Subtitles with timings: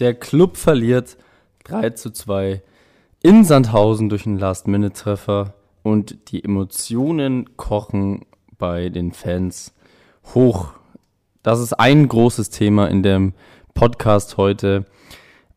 [0.00, 1.18] Der Club verliert
[1.64, 2.62] 3 zu 2
[3.22, 8.24] in Sandhausen durch einen Last-Minute-Treffer und die Emotionen kochen
[8.56, 9.74] bei den Fans
[10.34, 10.72] hoch.
[11.42, 13.34] Das ist ein großes Thema in dem
[13.74, 14.86] Podcast heute.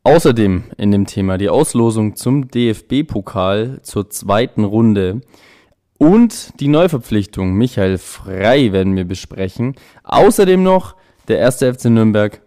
[0.04, 5.22] Außerdem in dem Thema die Auslosung zum DFB-Pokal zur zweiten Runde
[5.98, 9.76] und die Neuverpflichtung Michael Frei werden wir besprechen.
[10.04, 10.98] Außerdem noch
[11.30, 12.42] der erste FC Nürnberg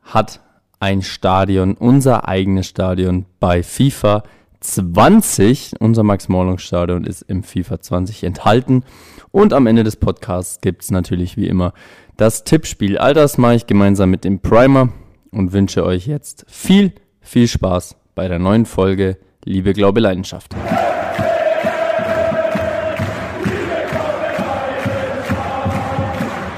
[0.00, 0.40] hat
[0.82, 4.24] ein Stadion, unser eigenes Stadion bei FIFA
[4.58, 5.74] 20.
[5.78, 8.82] Unser Max-Morlock-Stadion ist im FIFA 20 enthalten.
[9.30, 11.72] Und am Ende des Podcasts gibt es natürlich wie immer
[12.16, 12.98] das Tippspiel.
[12.98, 14.88] All das mache ich gemeinsam mit dem Primer
[15.30, 20.52] und wünsche euch jetzt viel, viel Spaß bei der neuen Folge Liebe, Glaube, Leidenschaft.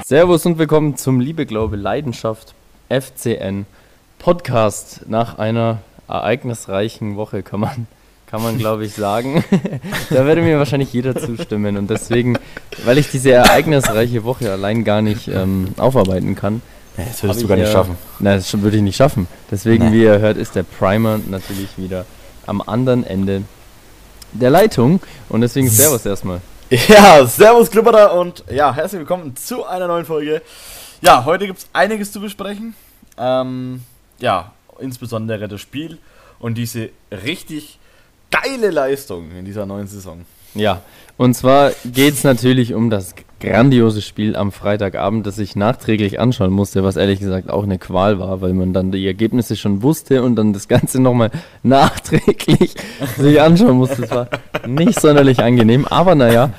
[0.03, 2.55] Servus und willkommen zum Liebe, Glaube, Leidenschaft
[2.89, 3.67] FCN
[4.25, 7.85] Podcast nach einer ereignisreichen Woche, kann man,
[8.25, 9.43] kann man glaube ich, sagen.
[10.09, 11.77] da würde mir wahrscheinlich jeder zustimmen.
[11.77, 12.35] Und deswegen,
[12.85, 16.63] weil ich diese ereignisreiche Woche allein gar nicht ähm, aufarbeiten kann.
[16.97, 17.97] Nee, das würdest du gar nicht schaffen.
[18.17, 19.27] Nein, das würde ich nicht schaffen.
[19.51, 19.91] Deswegen, nee.
[19.91, 22.07] wie ihr hört, ist der Primer natürlich wieder
[22.47, 23.43] am anderen Ende
[24.31, 25.01] der Leitung.
[25.29, 26.41] Und deswegen Servus erstmal.
[26.87, 30.41] Ja, Servus Klubberer und ja, herzlich willkommen zu einer neuen Folge.
[31.01, 32.73] Ja, heute gibt es einiges zu besprechen.
[33.19, 33.81] Ähm,
[34.19, 35.97] ja, insbesondere das Spiel
[36.39, 37.79] und diese richtig
[38.31, 40.25] geile Leistung in dieser neuen Saison.
[40.53, 40.81] Ja,
[41.17, 46.51] und zwar geht es natürlich um das grandiose Spiel am Freitagabend, das ich nachträglich anschauen
[46.51, 50.23] musste, was ehrlich gesagt auch eine Qual war, weil man dann die Ergebnisse schon wusste
[50.23, 51.31] und dann das Ganze nochmal
[51.63, 52.75] nachträglich
[53.17, 54.01] sich anschauen musste.
[54.01, 54.29] Das war
[54.65, 56.53] nicht sonderlich angenehm, aber naja,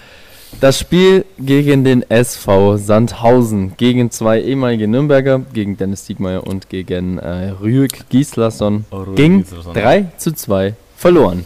[0.60, 7.18] das Spiel gegen den SV Sandhausen, gegen zwei ehemalige Nürnberger, gegen Dennis Diekmeyer und gegen
[7.18, 9.74] äh, Rüeg Gislason, oh, ging Gislason.
[9.74, 11.44] 3 zu 2 verloren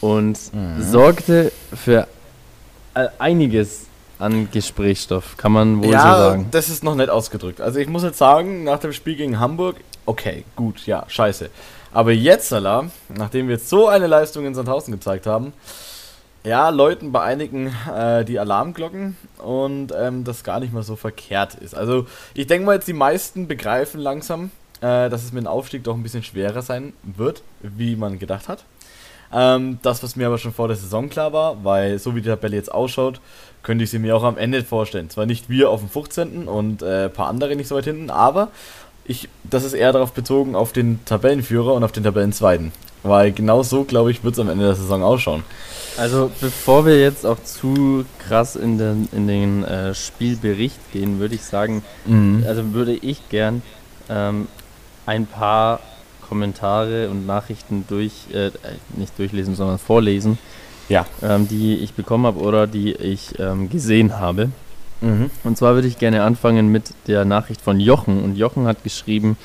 [0.00, 0.82] und mhm.
[0.82, 2.06] sorgte für
[2.94, 3.86] äh, einiges
[4.18, 6.46] an Gesprächsstoff, kann man wohl ja, so sagen.
[6.50, 7.60] das ist noch nicht ausgedrückt.
[7.60, 11.50] Also ich muss jetzt sagen, nach dem Spiel gegen Hamburg, okay, gut, ja, scheiße.
[11.92, 15.52] Aber jetzt, Salah, nachdem wir jetzt so eine Leistung in Sandhausen gezeigt haben,
[16.44, 21.54] ja, läuten bei einigen äh, die Alarmglocken und ähm, das gar nicht mal so verkehrt
[21.54, 21.74] ist.
[21.74, 25.84] Also ich denke mal jetzt, die meisten begreifen langsam, äh, dass es mit dem Aufstieg
[25.84, 28.64] doch ein bisschen schwerer sein wird, wie man gedacht hat.
[29.32, 32.28] Ähm, das, was mir aber schon vor der Saison klar war, weil so wie die
[32.28, 33.20] Tabelle jetzt ausschaut,
[33.62, 35.10] könnte ich sie mir auch am Ende vorstellen.
[35.10, 36.48] Zwar nicht wir auf dem 15.
[36.48, 38.48] und äh, ein paar andere nicht so weit hinten, aber
[39.04, 42.72] ich, das ist eher darauf bezogen auf den Tabellenführer und auf den Tabellenzweiten.
[43.02, 45.42] Weil genau so, glaube ich, wird es am Ende der Saison ausschauen.
[45.96, 51.34] Also bevor wir jetzt auch zu krass in den, in den äh, Spielbericht gehen, würde
[51.34, 52.44] ich sagen, mhm.
[52.46, 53.62] also würde ich gern
[54.08, 54.46] ähm,
[55.04, 55.80] ein paar
[56.28, 58.50] Kommentare und Nachrichten durch, äh,
[58.96, 60.38] nicht durchlesen, sondern vorlesen,
[60.88, 61.04] ja.
[61.22, 64.50] ähm, die ich bekommen habe oder die ich ähm, gesehen habe.
[65.02, 65.30] Mhm.
[65.44, 68.22] Und zwar würde ich gerne anfangen mit der Nachricht von Jochen.
[68.22, 69.36] Und Jochen hat geschrieben,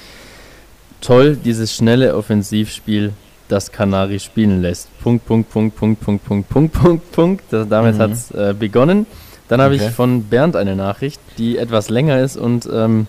[1.01, 3.12] toll, dieses schnelle Offensivspiel
[3.47, 4.89] das Kanari spielen lässt.
[5.01, 7.43] Punkt, Punkt, Punkt, Punkt, Punkt, Punkt, Punkt, Punkt, Punkt.
[7.51, 7.99] Das, damit mhm.
[7.99, 9.05] hat es äh, begonnen.
[9.47, 9.87] Dann habe okay.
[9.87, 13.07] ich von Bernd eine Nachricht, die etwas länger ist und ähm,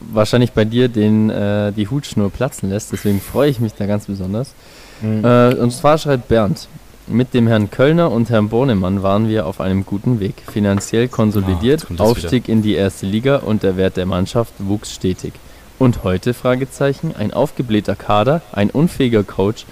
[0.00, 2.92] wahrscheinlich bei dir den, äh, die Hutschnur platzen lässt.
[2.92, 4.54] Deswegen freue ich mich da ganz besonders.
[5.00, 5.24] Mhm.
[5.24, 6.68] Äh, und zwar schreibt Bernd,
[7.06, 10.34] mit dem Herrn Kölner und Herrn Bornemann waren wir auf einem guten Weg.
[10.50, 12.52] Finanziell konsolidiert, oh, Aufstieg wieder.
[12.52, 15.32] in die erste Liga und der Wert der Mannschaft wuchs stetig.
[15.78, 16.32] Und heute?
[16.32, 17.14] Fragezeichen.
[17.14, 19.66] Ein aufgeblähter Kader, ein unfähiger Coach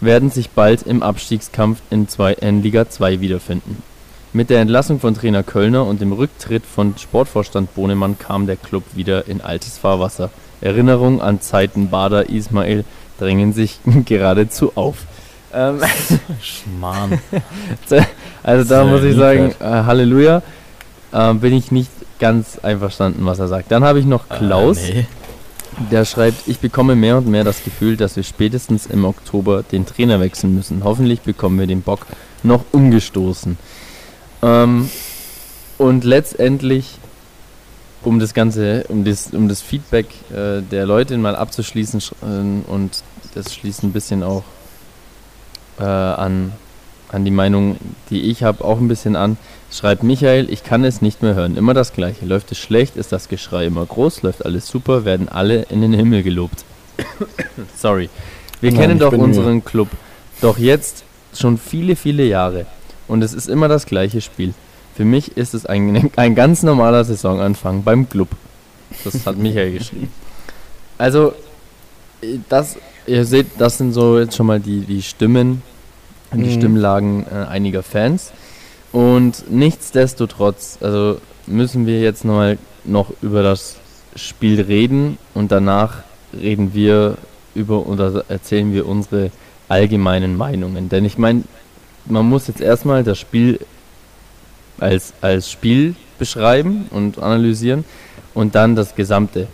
[0.00, 3.82] werden sich bald im Abstiegskampf in, Liga 2 wiederfinden.
[4.32, 8.84] Mit der Entlassung von Trainer Kölner und dem Rücktritt von Sportvorstand Bohnemann kam der Club
[8.94, 10.30] wieder in altes Fahrwasser.
[10.60, 12.84] Erinnerungen an Zeiten Bader Ismail
[13.18, 14.98] drängen sich geradezu auf.
[15.54, 15.80] Ähm,
[16.42, 17.18] Schmarrn.
[18.42, 20.42] also da muss ich sagen, äh, Halleluja.
[21.10, 23.72] Äh, bin ich nicht ganz einverstanden, was er sagt.
[23.72, 24.78] Dann habe ich noch Klaus.
[24.78, 25.06] Äh, nee.
[25.90, 29.86] Der schreibt, ich bekomme mehr und mehr das Gefühl, dass wir spätestens im Oktober den
[29.86, 30.82] Trainer wechseln müssen.
[30.82, 32.06] Hoffentlich bekommen wir den Bock
[32.42, 33.56] noch umgestoßen.
[34.42, 34.90] Ähm,
[35.78, 36.98] und letztendlich,
[38.02, 43.02] um das Ganze, um das, um das Feedback äh, der Leute mal abzuschließen äh, und
[43.34, 44.42] das schließt ein bisschen auch
[45.78, 46.52] äh, an,
[47.10, 47.76] an die Meinung,
[48.10, 49.36] die ich habe, auch ein bisschen an.
[49.70, 51.56] Schreibt Michael, ich kann es nicht mehr hören.
[51.56, 52.24] Immer das Gleiche.
[52.24, 54.22] Läuft es schlecht, ist das Geschrei immer groß.
[54.22, 56.64] Läuft alles super, werden alle in den Himmel gelobt.
[57.76, 58.08] Sorry.
[58.60, 59.60] Wir Nein, kennen doch unseren mir.
[59.62, 59.88] Club.
[60.40, 61.04] Doch jetzt
[61.34, 62.66] schon viele, viele Jahre.
[63.08, 64.54] Und es ist immer das gleiche Spiel.
[64.96, 68.28] Für mich ist es ein, ein ganz normaler Saisonanfang beim Club.
[69.04, 70.10] Das hat Michael geschrieben.
[70.96, 71.34] Also,
[72.48, 72.76] das,
[73.06, 75.62] ihr seht, das sind so jetzt schon mal die, die Stimmen,
[76.32, 76.52] die mhm.
[76.52, 78.32] Stimmlagen äh, einiger Fans.
[78.92, 83.76] Und nichtsdestotrotz, also müssen wir jetzt nochmal noch über das
[84.16, 85.98] Spiel reden und danach
[86.32, 87.16] reden wir
[87.54, 89.30] über oder erzählen wir unsere
[89.68, 90.88] allgemeinen Meinungen.
[90.88, 91.44] Denn ich meine,
[92.06, 93.60] man muss jetzt erstmal das Spiel
[94.78, 97.84] als, als Spiel beschreiben und analysieren
[98.34, 99.46] und dann das Gesamte.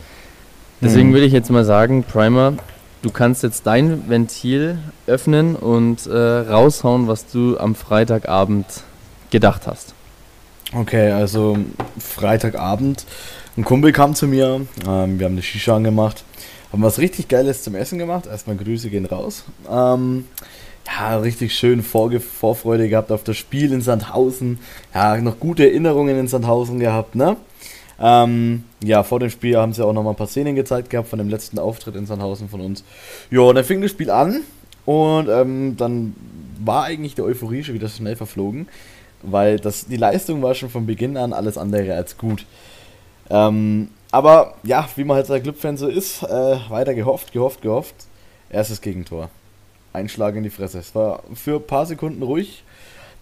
[0.80, 1.14] Deswegen mhm.
[1.14, 2.54] würde ich jetzt mal sagen, Primer,
[3.02, 8.66] du kannst jetzt dein Ventil öffnen und äh, raushauen, was du am Freitagabend
[9.34, 9.94] gedacht hast.
[10.72, 11.58] Okay, also
[11.98, 13.04] Freitagabend,
[13.56, 16.22] ein Kumpel kam zu mir, ähm, wir haben eine Shisha angemacht,
[16.72, 18.26] haben was richtig Geiles zum Essen gemacht.
[18.26, 19.42] Erstmal Grüße gehen raus.
[19.68, 20.26] Ähm,
[20.86, 24.60] ja, richtig schön Vorge Vorfreude gehabt auf das Spiel in Sandhausen.
[24.94, 27.36] Ja, noch gute Erinnerungen in Sandhausen gehabt, ne?
[27.98, 31.08] Ähm, ja, vor dem Spiel haben sie auch noch mal ein paar Szenen gezeigt gehabt
[31.08, 32.84] von dem letzten Auftritt in Sandhausen von uns.
[33.32, 34.42] Ja, und dann fing das Spiel an
[34.84, 36.14] und ähm, dann
[36.64, 38.68] war eigentlich die Euphorie schon wieder schnell verflogen,
[39.26, 42.46] weil das, die Leistung war schon von Beginn an alles andere als gut.
[43.30, 47.94] Ähm, aber ja, wie man halt als Clubfan so ist, äh, weiter gehofft, gehofft, gehofft.
[48.50, 49.30] Erstes Gegentor.
[49.92, 50.78] Einschlag in die Fresse.
[50.78, 52.62] Es war für ein paar Sekunden ruhig.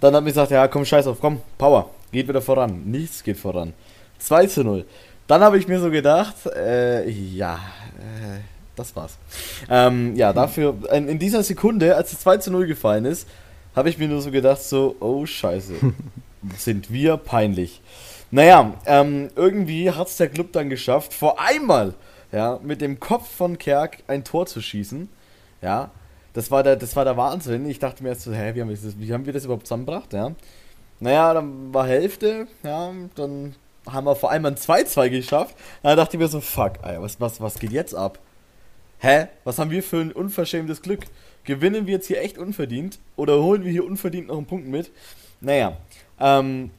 [0.00, 2.82] Dann hat mir gesagt, ja komm, scheiß auf, komm, Power, geht wieder voran.
[2.84, 3.72] Nichts geht voran.
[4.18, 4.84] 2 zu 0.
[5.26, 7.54] Dann habe ich mir so gedacht, äh, ja,
[7.98, 8.40] äh,
[8.76, 9.16] das war's.
[9.70, 13.28] Ähm, ja, dafür, in, in, dieser Sekunde, als es 2 zu 0 gefallen ist,
[13.74, 15.74] habe ich mir nur so gedacht, so, oh scheiße,
[16.58, 17.80] sind wir peinlich.
[18.30, 21.94] Naja, ähm, irgendwie hat es der Club dann geschafft, vor einmal,
[22.32, 25.08] ja, mit dem Kopf von Kerk ein Tor zu schießen.
[25.60, 25.90] Ja,
[26.32, 27.68] das war der, das war der Wahnsinn.
[27.68, 29.66] Ich dachte mir erst so, hä, wie haben wir das, wie haben wir das überhaupt
[29.66, 30.32] zusammengebracht, ja?
[31.00, 33.54] Naja, dann war Hälfte, ja, dann
[33.86, 35.56] haben wir vor allem ein 2-2 geschafft.
[35.82, 38.18] Dann dachte ich mir so, fuck, ey, was, was, was geht jetzt ab?
[38.98, 39.26] Hä?
[39.44, 41.00] Was haben wir für ein unverschämtes Glück?
[41.44, 42.98] Gewinnen wir jetzt hier echt unverdient?
[43.16, 44.90] Oder holen wir hier unverdient noch einen Punkt mit?
[45.40, 45.76] Naja,
[46.20, 46.70] ähm,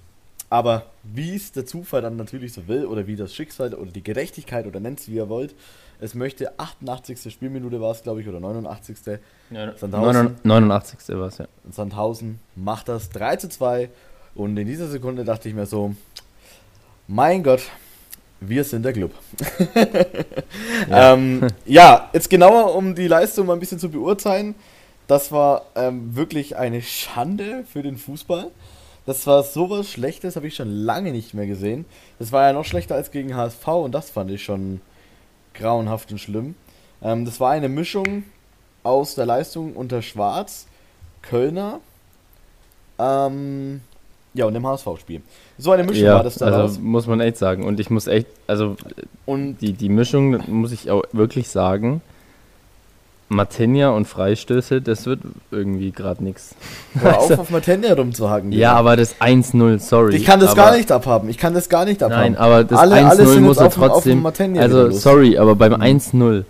[0.50, 4.04] aber wie es der Zufall dann natürlich so will, oder wie das Schicksal oder die
[4.04, 5.56] Gerechtigkeit, oder nennt es wie ihr wollt,
[6.00, 7.32] es möchte 88.
[7.32, 9.20] Spielminute war es, glaube ich, oder 89.
[9.52, 11.18] Ja, Sandhausen, 89.
[11.18, 11.48] war es, ja.
[11.72, 13.90] Sandhausen macht das 3 zu 2.
[14.36, 15.96] Und in dieser Sekunde dachte ich mir so,
[17.08, 17.64] mein Gott,
[18.50, 19.12] wir sind der Club.
[20.90, 21.14] ja.
[21.14, 22.10] ähm, ja.
[22.14, 24.56] jetzt genauer, um die Leistung mal ein bisschen zu beurteilen.
[25.08, 28.52] Das war ähm, wirklich eine Schande für den Fußball.
[29.06, 31.86] Das war sowas Schlechtes, habe ich schon lange nicht mehr gesehen.
[32.20, 34.80] Das war ja noch schlechter als gegen HSV und das fand ich schon
[35.54, 36.56] grauenhaft und schlimm.
[37.02, 38.24] Ähm, das war eine Mischung
[38.84, 40.68] aus der Leistung unter Schwarz,
[41.22, 41.80] Kölner,
[42.98, 43.82] ähm,
[44.34, 45.22] ja, und im HSV-Spiel.
[45.58, 46.48] So eine Mischung ja, war das da.
[46.48, 47.64] Also muss man echt sagen.
[47.64, 48.76] Und ich muss echt, also
[49.26, 52.02] und die, die Mischung, muss ich auch wirklich sagen,
[53.30, 55.20] Matenja und Freistöße, das wird
[55.52, 56.56] irgendwie gerade nichts.
[57.00, 58.52] Hör auf, auf Matenja rumzuhaken.
[58.52, 60.16] Ja, aber das 1-0, sorry.
[60.16, 61.30] Ich kann das gar nicht abhaben.
[61.30, 62.22] Ich kann das gar nicht abhaben.
[62.22, 64.26] Nein, aber das 1-0 muss er trotzdem.
[64.58, 66.00] also, sorry, aber beim mhm.
[66.00, 66.44] 1-0,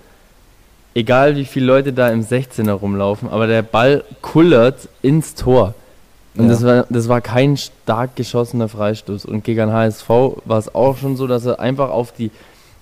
[0.94, 5.74] egal wie viele Leute da im 16er rumlaufen, aber der Ball kullert ins Tor.
[6.35, 6.50] Und ja.
[6.50, 9.25] das, war, das war kein stark geschossener Freistoß.
[9.25, 12.31] Und gegen HSV war es auch schon so, dass er einfach auf die,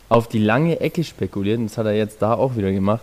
[0.09, 1.59] auf die lange Ecke spekuliert.
[1.59, 3.01] Und das hat er jetzt da auch wieder gemacht.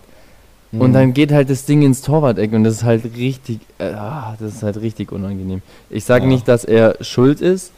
[0.71, 0.81] Mhm.
[0.81, 3.93] Und dann geht halt das Ding ins Torwart-Eck und das ist halt richtig, äh,
[4.39, 5.63] das ist halt richtig unangenehm.
[5.89, 6.31] Ich sage ja.
[6.31, 7.73] nicht, dass er schuld ist,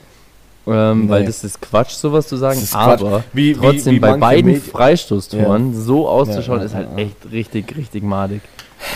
[0.66, 1.08] ähm, nee.
[1.08, 4.60] weil das ist Quatsch, sowas zu sagen, aber wie, trotzdem wie, wie bei beiden Medi
[4.60, 5.80] Freistoßtoren ja.
[5.80, 8.42] so auszuschauen, ist halt echt richtig, richtig madig.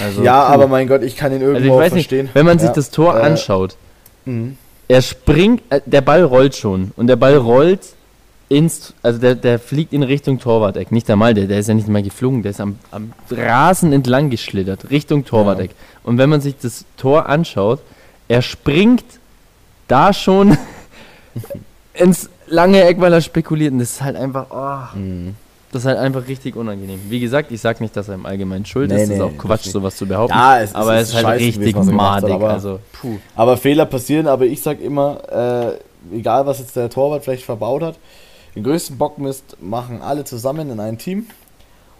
[0.02, 0.52] Also, ja, puh.
[0.52, 2.26] aber mein Gott, ich kann ihn irgendwo also verstehen.
[2.26, 3.76] Nicht, wenn man sich das Tor äh, anschaut,
[4.24, 4.56] mhm.
[4.88, 7.80] er springt, äh, der Ball rollt schon und der Ball rollt
[8.48, 10.92] ins, also der, der fliegt in Richtung Torwart-Eck.
[10.92, 14.30] Nicht einmal, der, der ist ja nicht mal geflogen, der ist am, am Rasen entlang
[14.30, 15.70] geschlittert, Richtung Torwart-Eck.
[15.70, 15.76] Ja.
[16.04, 17.80] Und wenn man sich das Tor anschaut,
[18.28, 19.04] er springt
[19.88, 20.56] da schon
[21.94, 23.72] ins lange Eck, weil er spekuliert.
[23.72, 25.36] Und das ist halt einfach, oh, mhm.
[25.74, 27.00] Das ist halt einfach richtig unangenehm.
[27.08, 29.08] Wie gesagt, ich sag nicht, dass er im Allgemeinen schuld nee, ist.
[29.08, 30.36] Nee, das ist auch Quatsch, sowas zu behaupten.
[30.36, 32.30] Ja, es, aber es ist, halt richtig madig.
[32.30, 32.78] aber, also,
[33.34, 35.78] aber Fehler passieren, aber ich sag immer,
[36.12, 37.98] äh, egal was jetzt der Torwart vielleicht verbaut hat,
[38.54, 41.26] den größten Bockmist machen alle zusammen in einem Team.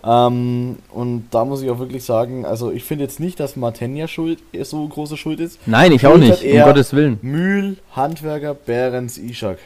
[0.05, 4.07] Ähm, und da muss ich auch wirklich sagen, also ich finde jetzt nicht, dass Martenja
[4.07, 5.59] schuld, so große Schuld ist.
[5.67, 7.19] Nein, ich auch nicht, um Gottes Willen.
[7.23, 9.59] Mühl, Handwerker, Behrens, Ishak.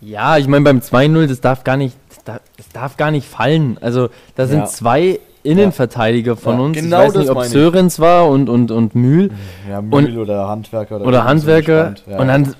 [0.00, 3.26] Ja, ich meine beim 2-0, das darf gar nicht, das darf, das darf, gar nicht
[3.26, 3.78] fallen.
[3.80, 4.66] Also da sind ja.
[4.66, 6.76] zwei Innenverteidiger von ja, uns.
[6.76, 9.30] Genau ich weiß nicht, ob Sörens war und, und, und Mühl.
[9.68, 10.96] Ja, Mühl und, oder Handwerker.
[10.96, 11.94] Oder, oder Handwerker.
[12.06, 12.18] Ja.
[12.18, 12.54] Und dann,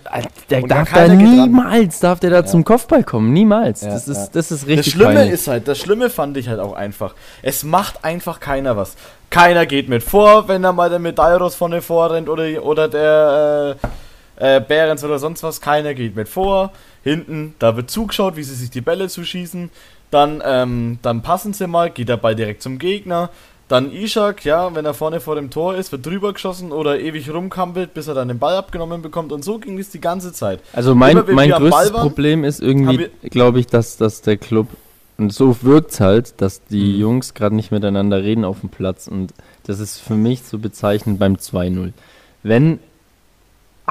[0.48, 3.32] der und darf da niemals, darf der da zum Kopfball kommen.
[3.32, 3.80] Niemals.
[3.80, 5.34] das, ist, das ist richtig Das Schlimme peinlich.
[5.34, 7.14] ist halt, das Schlimme fand ich halt auch einfach.
[7.42, 8.96] Es macht einfach keiner was.
[9.28, 13.76] Keiner geht mit vor, wenn da mal der Medeiros vorne vorrennt oder, oder der
[14.40, 15.60] äh, äh, Behrens oder sonst was.
[15.60, 16.72] Keiner geht mit vor.
[17.02, 19.70] Hinten, da wird zugeschaut, wie sie sich die Bälle zuschießen.
[20.10, 23.30] Dann, ähm, dann passen sie mal, geht der Ball direkt zum Gegner.
[23.70, 27.32] Dann Ishak, ja, wenn er vorne vor dem Tor ist, wird drüber geschossen oder ewig
[27.32, 29.30] rumkampelt, bis er dann den Ball abgenommen bekommt.
[29.30, 30.58] Und so ging es die ganze Zeit.
[30.72, 34.66] Also mein, Immer, mein größtes waren, Problem ist irgendwie, glaube ich, dass, dass der Club,
[35.18, 37.00] und so wirkt es halt, dass die mhm.
[37.00, 39.06] Jungs gerade nicht miteinander reden auf dem Platz.
[39.06, 39.32] Und
[39.66, 41.92] das ist für mich so bezeichnend beim 2-0.
[42.42, 42.80] Wenn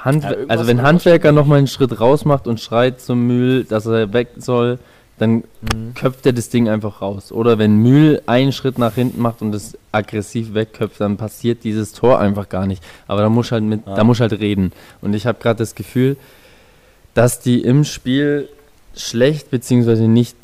[0.06, 3.86] Hand, ja, also wenn Handwerker nochmal einen Schritt raus macht und schreit zum Mühl, dass
[3.86, 4.80] er weg soll,
[5.20, 5.94] dann mhm.
[5.96, 7.32] köpft er das Ding einfach raus.
[7.32, 11.94] Oder wenn Mühl einen Schritt nach hinten macht und es aggressiv wegköpft, dann passiert dieses
[11.94, 12.84] Tor einfach gar nicht.
[13.08, 13.96] Aber da muss halt mit, ja.
[13.96, 14.72] da muss halt reden.
[15.02, 16.18] Und ich habe gerade das Gefühl,
[17.14, 18.50] dass die im Spiel
[18.96, 20.36] schlecht beziehungsweise nicht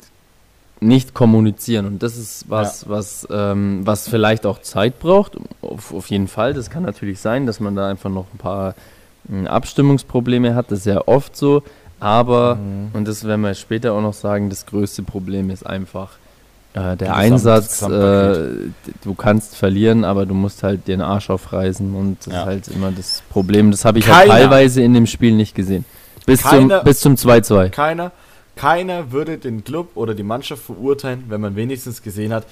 [0.78, 2.90] nicht kommunizieren und das ist was ja.
[2.90, 5.32] was ähm, was vielleicht auch Zeit braucht
[5.62, 8.74] auf, auf jeden Fall das kann natürlich sein dass man da einfach noch ein paar
[9.46, 11.62] Abstimmungsprobleme hat das ist ja oft so
[11.98, 12.90] aber, mhm.
[12.92, 16.10] und das werden wir später auch noch sagen, das größte Problem ist einfach
[16.74, 17.80] äh, der Einsatz.
[17.82, 22.40] Äh, du kannst verlieren, aber du musst halt den Arsch aufreißen und das ja.
[22.40, 23.70] ist halt immer das Problem.
[23.70, 25.86] Das habe ich halt teilweise in dem Spiel nicht gesehen.
[26.26, 27.70] Bis keiner, zum, bis zum 2-2.
[27.70, 28.12] Keiner,
[28.56, 32.46] keiner würde den Club oder die Mannschaft verurteilen, wenn man wenigstens gesehen hat,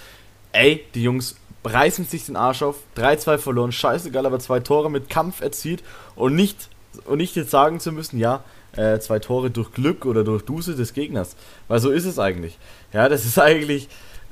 [0.52, 5.08] ey, die Jungs reißen sich den Arsch auf, 3-2 verloren, scheißegal, aber zwei Tore mit
[5.08, 5.82] Kampf erzielt
[6.14, 6.68] und nicht,
[7.06, 8.42] und nicht jetzt sagen zu müssen, ja,
[8.76, 11.36] äh, zwei Tore durch Glück oder durch Duse des Gegners.
[11.68, 12.58] Weil so ist es eigentlich.
[12.92, 13.88] Ja, das ist eigentlich,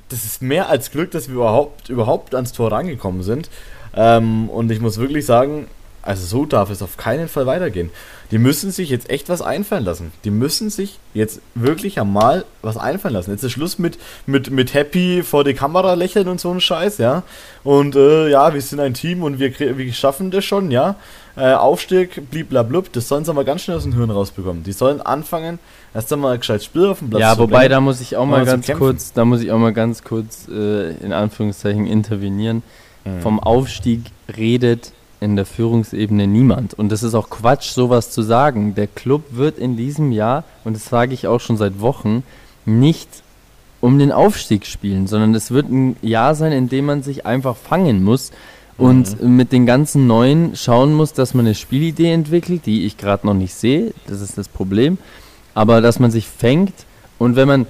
[0.08, 3.48] das ist mehr als Glück, dass wir überhaupt, überhaupt ans Tor rangekommen sind.
[3.94, 5.68] Ähm, und ich muss wirklich sagen,
[6.02, 7.90] also so darf es auf keinen Fall weitergehen.
[8.32, 10.12] Die müssen sich jetzt echt was einfallen lassen.
[10.24, 13.30] Die müssen sich jetzt wirklich einmal was einfallen lassen.
[13.30, 16.98] Jetzt ist Schluss mit, mit, mit Happy vor die Kamera lächeln und so ein Scheiß,
[16.98, 17.22] ja.
[17.62, 20.96] Und äh, ja, wir sind ein Team und wir, wir schaffen das schon, ja.
[21.36, 24.64] Äh, Aufstieg, bliblablub, das sollen sie aber ganz schnell aus dem Hirn rausbekommen.
[24.64, 25.58] Die sollen anfangen,
[25.94, 28.66] erst einmal gescheit Spiel auf dem Platz Ja, wobei, da muss ich auch mal ganz
[28.66, 32.62] kurz, da muss ich auch mal ganz kurz äh, in Anführungszeichen intervenieren.
[33.04, 33.20] Mhm.
[33.20, 34.02] Vom Aufstieg
[34.36, 36.74] redet in der Führungsebene niemand.
[36.74, 38.74] Und das ist auch Quatsch, sowas zu sagen.
[38.74, 42.24] Der Club wird in diesem Jahr, und das sage ich auch schon seit Wochen,
[42.64, 43.08] nicht
[43.80, 47.56] um den Aufstieg spielen, sondern es wird ein Jahr sein, in dem man sich einfach
[47.56, 48.30] fangen muss
[48.78, 49.36] und mhm.
[49.36, 53.34] mit den ganzen Neuen schauen muss, dass man eine Spielidee entwickelt, die ich gerade noch
[53.34, 53.92] nicht sehe.
[54.06, 54.98] Das ist das Problem.
[55.54, 56.74] Aber dass man sich fängt
[57.18, 57.66] und wenn man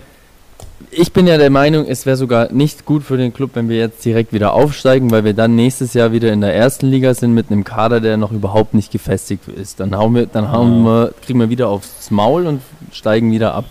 [0.91, 3.77] ich bin ja der Meinung, es wäre sogar nicht gut für den Club, wenn wir
[3.79, 7.35] jetzt direkt wieder aufsteigen, weil wir dann nächstes Jahr wieder in der ersten Liga sind
[7.35, 9.81] mit einem Kader, der noch überhaupt nicht gefestigt ist.
[9.81, 12.63] Dann hauen wir, dann hauen wir, kriegen wir wieder aufs Maul und
[12.93, 13.65] steigen wieder ab.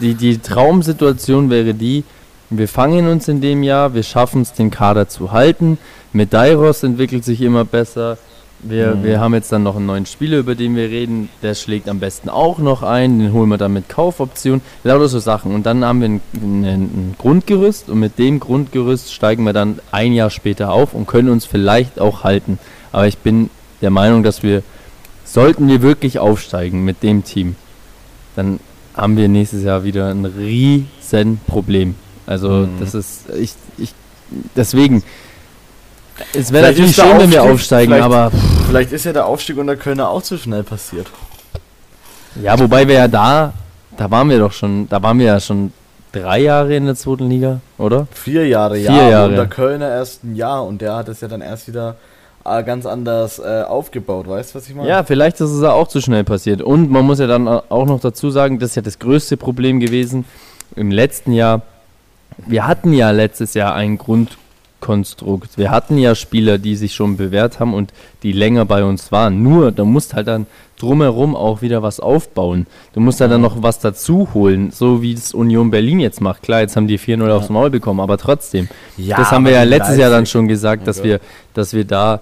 [0.00, 2.04] Die, die Traumsituation wäre die,
[2.50, 5.78] wir fangen uns in dem Jahr, wir schaffen es, den Kader zu halten.
[6.12, 8.18] Medeiros entwickelt sich immer besser.
[8.62, 9.04] Wir, mhm.
[9.04, 11.28] wir haben jetzt dann noch einen neuen Spieler, über den wir reden.
[11.42, 13.18] Der schlägt am besten auch noch ein.
[13.18, 14.62] Den holen wir dann mit Kaufoption.
[14.84, 15.54] Lauter so Sachen.
[15.54, 17.88] Und dann haben wir ein, ein, ein, Grundgerüst.
[17.88, 22.00] Und mit dem Grundgerüst steigen wir dann ein Jahr später auf und können uns vielleicht
[22.00, 22.58] auch halten.
[22.92, 23.50] Aber ich bin
[23.80, 24.62] der Meinung, dass wir,
[25.24, 27.56] sollten wir wirklich aufsteigen mit dem Team,
[28.36, 28.60] dann
[28.94, 31.96] haben wir nächstes Jahr wieder ein riesen Problem.
[32.26, 32.78] Also mhm.
[32.78, 33.94] das ist, ich, ich,
[34.54, 35.02] deswegen,
[36.34, 38.30] es wäre natürlich schön, wenn wir aufsteigen, aber.
[38.66, 41.06] Vielleicht ist ja der Aufstieg unter Kölner auch zu schnell passiert.
[42.42, 43.52] Ja, wobei wir ja da,
[43.96, 45.72] da waren wir doch schon, da waren wir ja schon
[46.12, 48.06] drei Jahre in der zweiten Liga, oder?
[48.12, 49.10] Vier Jahre, Vier ja.
[49.10, 49.30] Jahre.
[49.30, 51.96] Unter Kölner erst ein Jahr und der hat es ja dann erst wieder
[52.44, 54.88] äh, ganz anders äh, aufgebaut, weißt du, was ich meine?
[54.88, 56.62] Ja, vielleicht ist es ja auch zu schnell passiert.
[56.62, 59.80] Und man muss ja dann auch noch dazu sagen, das ist ja das größte Problem
[59.80, 60.24] gewesen
[60.76, 61.62] im letzten Jahr.
[62.46, 64.38] Wir hatten ja letztes Jahr einen Grund
[64.82, 65.56] Konstrukt.
[65.56, 69.42] Wir hatten ja Spieler, die sich schon bewährt haben und die länger bei uns waren.
[69.42, 70.46] Nur, da musst halt dann
[70.78, 72.66] drumherum auch wieder was aufbauen.
[72.92, 76.42] Du musst halt dann noch was dazu holen, so wie es Union Berlin jetzt macht.
[76.42, 77.36] Klar, jetzt haben die 4-0 ja.
[77.36, 78.68] aufs Maul bekommen, aber trotzdem.
[78.98, 81.20] Ja, das haben wir ja letztes Jahr dann schon gesagt, dass wir,
[81.54, 82.20] dass wir da,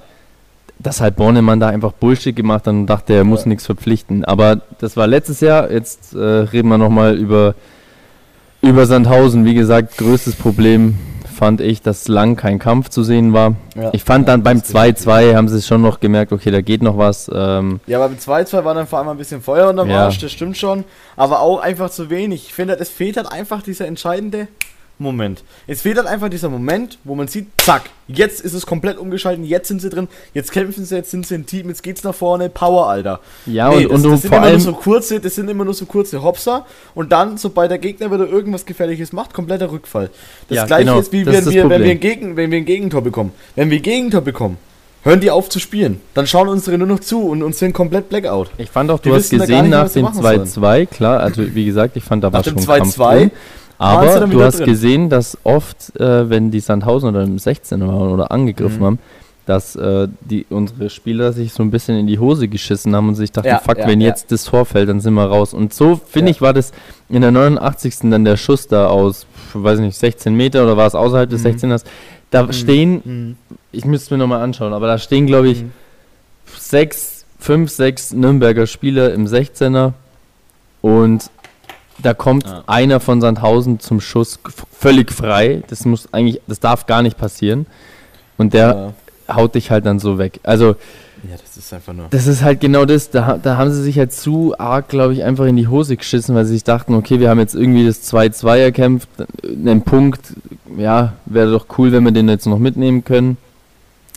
[0.79, 3.49] dass halt Bornemann da einfach Bullshit gemacht hat und dachte, er muss ja.
[3.49, 4.27] nichts verpflichten.
[4.27, 7.55] Aber das war letztes Jahr, jetzt äh, reden wir nochmal über,
[8.61, 9.47] über Sandhausen.
[9.47, 10.99] Wie gesagt, größtes Problem
[11.41, 13.55] fand ich, dass lang kein Kampf zu sehen war.
[13.75, 16.83] Ja, ich fand ja, dann beim 2-2 haben sie schon noch gemerkt, okay, da geht
[16.83, 17.31] noch was.
[17.35, 20.03] Ähm ja, aber beim 2-2 war dann vor allem ein bisschen Feuer unter ja.
[20.03, 20.85] Marsch, das stimmt schon.
[21.17, 22.45] Aber auch einfach zu wenig.
[22.49, 24.49] Ich finde, es fehlt halt einfach dieser entscheidende
[25.01, 25.43] Moment.
[25.67, 29.47] Es fehlt halt einfach dieser Moment, wo man sieht, zack, jetzt ist es komplett umgeschaltet,
[29.47, 32.15] jetzt sind sie drin, jetzt kämpfen sie, jetzt sind sie ein Team, jetzt geht's nach
[32.15, 33.21] vorne, Power, Alter.
[33.47, 35.75] Ja, nee, und, und, das, das sind immer nur so kurze, das sind immer nur
[35.75, 40.11] so kurze Hopser und dann, sobald der Gegner wieder irgendwas Gefährliches macht, kompletter Rückfall.
[40.49, 42.67] Das ja, gleiche genau, ist wie wenn wir, wenn wir, ein Gegen, wenn wir ein
[42.67, 43.33] Gegentor bekommen.
[43.57, 44.59] Wenn wir ein Gegentor bekommen,
[45.03, 46.01] hören die auf zu spielen.
[46.15, 48.51] Dann schauen unsere nur noch zu und uns sind komplett Blackout.
[48.59, 52.05] Ich fand auch, du die hast gesehen nach dem 2-2, klar, also wie gesagt, ich
[52.05, 53.31] fand da war schon dem 2-2
[53.81, 54.67] aber du hast drin.
[54.67, 58.85] gesehen, dass oft, äh, wenn die Sandhausen oder im 16 waren oder angegriffen mhm.
[58.85, 58.99] haben,
[59.47, 63.15] dass äh, die, unsere Spieler sich so ein bisschen in die Hose geschissen haben und
[63.15, 64.09] sich dachten, ja, fuck, ja, wenn ja.
[64.09, 65.55] jetzt das Tor fällt, dann sind wir raus.
[65.55, 66.73] Und so, finde ich, war das
[67.09, 68.11] in der 89.
[68.11, 71.49] dann der Schuss da aus, weiß nicht, 16 Meter oder war es außerhalb des mhm.
[71.49, 71.85] 16ers,
[72.31, 72.53] da mhm.
[72.53, 73.37] stehen, mhm.
[73.73, 75.73] ich müsste es mir nochmal anschauen, aber da stehen, glaube ich, mhm.
[76.59, 79.95] sechs, fünf, sechs Nürnberger Spieler im 16er
[80.83, 81.31] und
[82.03, 82.65] da kommt ja.
[82.67, 84.39] einer von Sandhausen zum Schuss
[84.73, 85.63] völlig frei.
[85.69, 87.67] Das muss eigentlich, das darf gar nicht passieren.
[88.39, 88.93] Und der
[89.29, 89.37] ja.
[89.37, 90.41] haut dich halt dann so weg.
[90.43, 90.77] Also,
[91.29, 92.07] ja, das ist einfach nur.
[92.11, 93.11] Das ist halt genau das.
[93.11, 96.35] Da, da haben sie sich halt zu arg, glaube ich, einfach in die Hose geschissen,
[96.35, 99.09] weil sie sich dachten, okay, wir haben jetzt irgendwie das 2-2 erkämpft,
[99.45, 100.33] einen Punkt,
[100.79, 103.37] ja, wäre doch cool, wenn wir den jetzt noch mitnehmen können.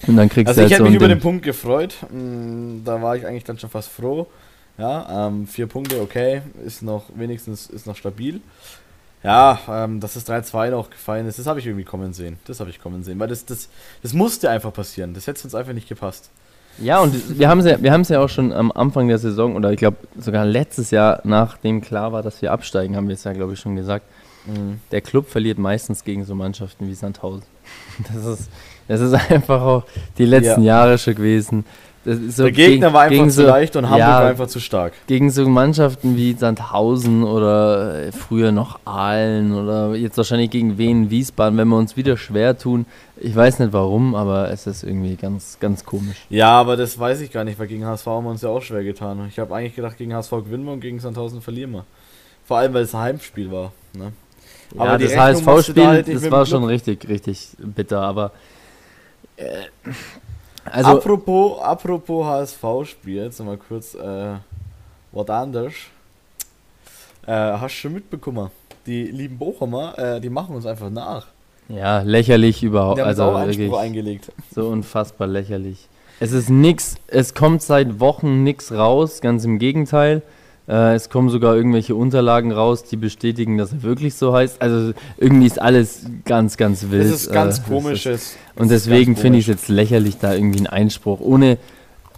[0.07, 1.95] Und dann kriegst also du halt ich hätte so mich über den Punkt gefreut.
[2.11, 4.27] Mm, da war ich eigentlich dann schon fast froh.
[4.77, 8.41] Ja, ähm, vier Punkte, okay, ist noch wenigstens ist noch stabil.
[9.23, 12.37] Ja, ähm, dass das 3-2 noch gefallen ist, das habe ich irgendwie kommen sehen.
[12.45, 13.69] Das habe ich kommen sehen, weil das, das,
[14.01, 15.13] das musste einfach passieren.
[15.13, 16.29] Das hätte uns einfach nicht gepasst.
[16.79, 19.71] Ja, und wir haben es ja, wir ja auch schon am Anfang der Saison oder
[19.71, 23.33] ich glaube sogar letztes Jahr, nachdem klar war, dass wir absteigen, haben wir es ja,
[23.33, 24.05] glaube ich, schon gesagt.
[24.45, 24.79] Mhm.
[24.91, 27.47] Der Club verliert meistens gegen so Mannschaften wie Sandhausen.
[28.13, 28.49] Das ist,
[28.87, 29.83] das ist einfach auch
[30.17, 30.79] die letzten ja.
[30.79, 31.63] Jahre schon gewesen.
[32.05, 34.59] So der Gegner gegen, war einfach zu so, leicht und Hamburg ja, war einfach zu
[34.59, 34.91] stark.
[35.07, 41.57] Gegen so Mannschaften wie Sandhausen oder früher noch Aalen oder jetzt wahrscheinlich gegen Wien, Wiesbaden,
[41.57, 42.85] wenn wir uns wieder schwer tun.
[43.15, 46.17] Ich weiß nicht warum, aber es ist irgendwie ganz, ganz komisch.
[46.29, 48.61] Ja, aber das weiß ich gar nicht, weil gegen HSV haben wir uns ja auch
[48.61, 49.25] schwer getan.
[49.29, 51.85] Ich habe eigentlich gedacht, gegen HSV gewinnen wir und gegen Sandhausen verlieren wir.
[52.45, 53.71] Vor allem, weil es ein Heimspiel war.
[53.97, 54.11] Ne?
[54.77, 58.31] Aber ja, das HSV-Spiel, halt das war schon richtig, richtig bitter, aber
[59.37, 59.45] äh,
[60.65, 64.35] also, apropos, apropos HSV-Spiel, jetzt mal kurz äh,
[65.11, 65.73] was anderes.
[67.25, 68.49] Äh, hast du schon mitbekommen?
[68.85, 71.27] Die lieben Bochumer, äh, die machen uns einfach nach.
[71.69, 72.97] Ja, lächerlich überhaupt.
[72.97, 74.31] Die haben also Einspruch eingelegt.
[74.53, 75.87] So unfassbar lächerlich.
[76.19, 80.21] Es ist nix, es kommt seit Wochen nichts raus, ganz im Gegenteil.
[80.67, 84.61] Äh, es kommen sogar irgendwelche Unterlagen raus, die bestätigen, dass er wirklich so heißt.
[84.61, 87.05] Also irgendwie ist alles ganz, ganz wild.
[87.05, 88.35] Das ist ganz äh, komisches.
[88.55, 91.57] und deswegen finde ich es jetzt lächerlich, da irgendwie einen Einspruch, ohne,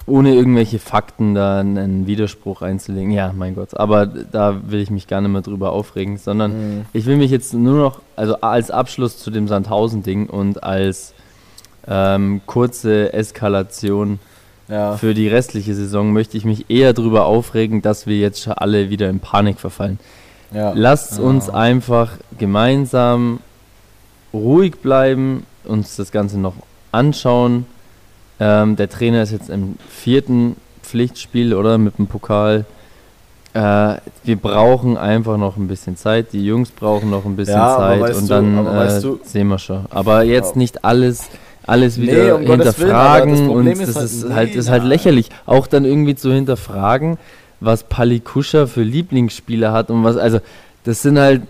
[0.06, 3.12] ohne irgendwelche Fakten da einen Widerspruch einzulegen.
[3.12, 3.76] Ja, mein Gott.
[3.76, 6.86] Aber da will ich mich gar nicht mehr drüber aufregen, sondern mhm.
[6.94, 11.16] ich will mich jetzt nur noch, also als Abschluss zu dem Sandhausen-Ding und als
[11.88, 14.20] ähm, kurze Eskalation
[14.68, 14.98] ja.
[14.98, 18.90] Für die restliche Saison möchte ich mich eher darüber aufregen, dass wir jetzt schon alle
[18.90, 20.00] wieder in Panik verfallen.
[20.52, 20.72] Ja.
[20.76, 23.40] Lasst uns einfach gemeinsam
[24.34, 26.56] ruhig bleiben, uns das Ganze noch
[26.92, 27.66] anschauen.
[28.40, 31.78] Ähm, der Trainer ist jetzt im vierten Pflichtspiel, oder?
[31.78, 32.66] Mit dem Pokal.
[33.54, 36.34] Äh, wir brauchen einfach noch ein bisschen Zeit.
[36.34, 39.86] Die Jungs brauchen noch ein bisschen ja, Zeit und du, dann äh, sehen wir schon.
[39.90, 41.30] Aber jetzt nicht alles
[41.68, 45.30] alles wieder nee, um hinterfragen Willen, und das ist, halt, halt, nee, ist halt lächerlich.
[45.46, 47.18] Auch dann irgendwie zu hinterfragen,
[47.60, 50.40] was Pali Kuscher für Lieblingsspieler hat und was, also
[50.84, 51.42] das sind halt,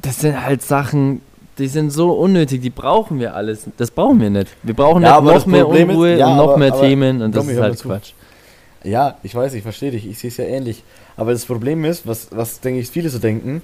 [0.00, 1.20] das sind halt Sachen,
[1.58, 3.66] die sind so unnötig, die brauchen wir alles.
[3.76, 4.48] Das brauchen wir nicht.
[4.62, 7.34] Wir brauchen ja, noch mehr Unruhe ist, ja, und noch aber, mehr aber, Themen und
[7.34, 8.12] das ist halt Quatsch.
[8.84, 10.84] Ja, ich weiß, ich verstehe dich, ich sehe es ja ähnlich.
[11.16, 13.62] Aber das Problem ist, was, was denke ich, viele so denken,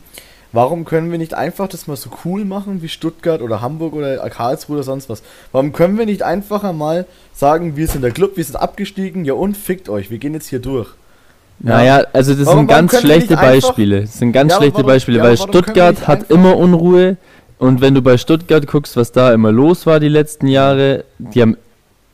[0.53, 4.19] Warum können wir nicht einfach das mal so cool machen wie Stuttgart oder Hamburg oder
[4.29, 5.23] Karlsruhe oder sonst was?
[5.51, 9.33] Warum können wir nicht einfacher mal sagen, wir sind der Club, wir sind abgestiegen, ja
[9.33, 10.89] und fickt euch, wir gehen jetzt hier durch.
[11.61, 11.77] Ja.
[11.77, 14.03] Naja, also das warum, sind ganz schlechte Beispiele.
[14.03, 17.17] Das sind ganz ja, schlechte warum, Beispiele, ja, weil Stuttgart hat immer Unruhe
[17.59, 21.41] und wenn du bei Stuttgart guckst, was da immer los war die letzten Jahre, die
[21.41, 21.57] haben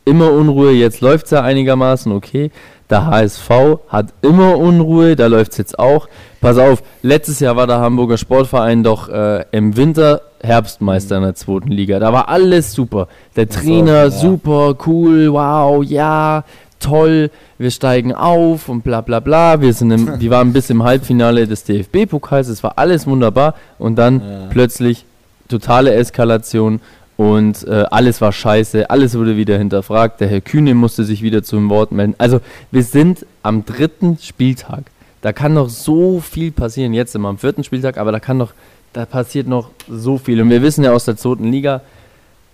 [0.05, 2.51] immer Unruhe, jetzt läuft es ja einigermaßen okay.
[2.91, 3.51] Der HSV
[3.89, 6.09] hat immer Unruhe, da läuft es jetzt auch.
[6.41, 11.35] Pass auf, letztes Jahr war der Hamburger Sportverein doch äh, im Winter Herbstmeister in der
[11.35, 11.99] zweiten Liga.
[11.99, 13.09] Da war alles super.
[13.37, 14.11] Der Trainer ja.
[14.11, 16.45] super, cool, wow, ja,
[16.81, 19.61] toll, wir steigen auf und bla bla bla.
[19.61, 23.97] Wir, sind im, die waren bis im Halbfinale des DFB-Pokals, es war alles wunderbar und
[23.97, 24.47] dann ja.
[24.51, 25.05] plötzlich
[25.49, 26.81] totale Eskalation
[27.19, 30.21] und äh, alles war scheiße, alles wurde wieder hinterfragt.
[30.21, 32.15] Der Herr Kühne musste sich wieder zum Wort melden.
[32.17, 34.85] Also wir sind am dritten Spieltag.
[35.21, 36.93] Da kann noch so viel passieren.
[36.95, 38.53] Jetzt sind wir am vierten Spieltag, aber da kann noch,
[38.93, 40.41] da passiert noch so viel.
[40.41, 41.81] Und wir wissen ja aus der zweiten Liga,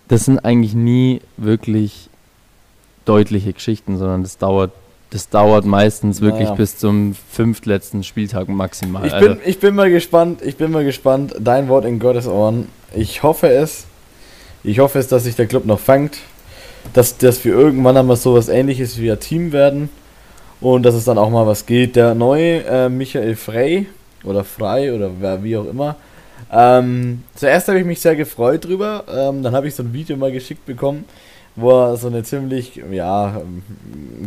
[0.08, 2.08] das sind eigentlich nie wirklich
[3.04, 4.70] deutliche Geschichten, sondern das dauert,
[5.10, 6.54] das dauert meistens wirklich Naja.
[6.56, 9.04] bis zum fünftletzten Spieltag maximal.
[9.06, 11.34] Ich Also, bin, ich bin mal gespannt, ich bin mal gespannt.
[11.38, 12.68] Dein Wort in Gottes Ohren.
[12.96, 13.84] Ich hoffe es.
[14.64, 16.18] Ich hoffe es, dass sich der Club noch fängt.
[16.92, 19.90] Dass, dass wir irgendwann einmal sowas ähnliches wie ein Team werden.
[20.60, 21.96] Und dass es dann auch mal was geht.
[21.96, 23.86] Der neue äh, Michael Frey
[24.24, 25.96] oder Frei oder wer, wie auch immer.
[26.50, 29.04] Ähm, zuerst habe ich mich sehr gefreut drüber.
[29.12, 31.04] Ähm, dann habe ich so ein Video mal geschickt bekommen,
[31.56, 33.62] wo er so eine ziemlich, ja, ähm,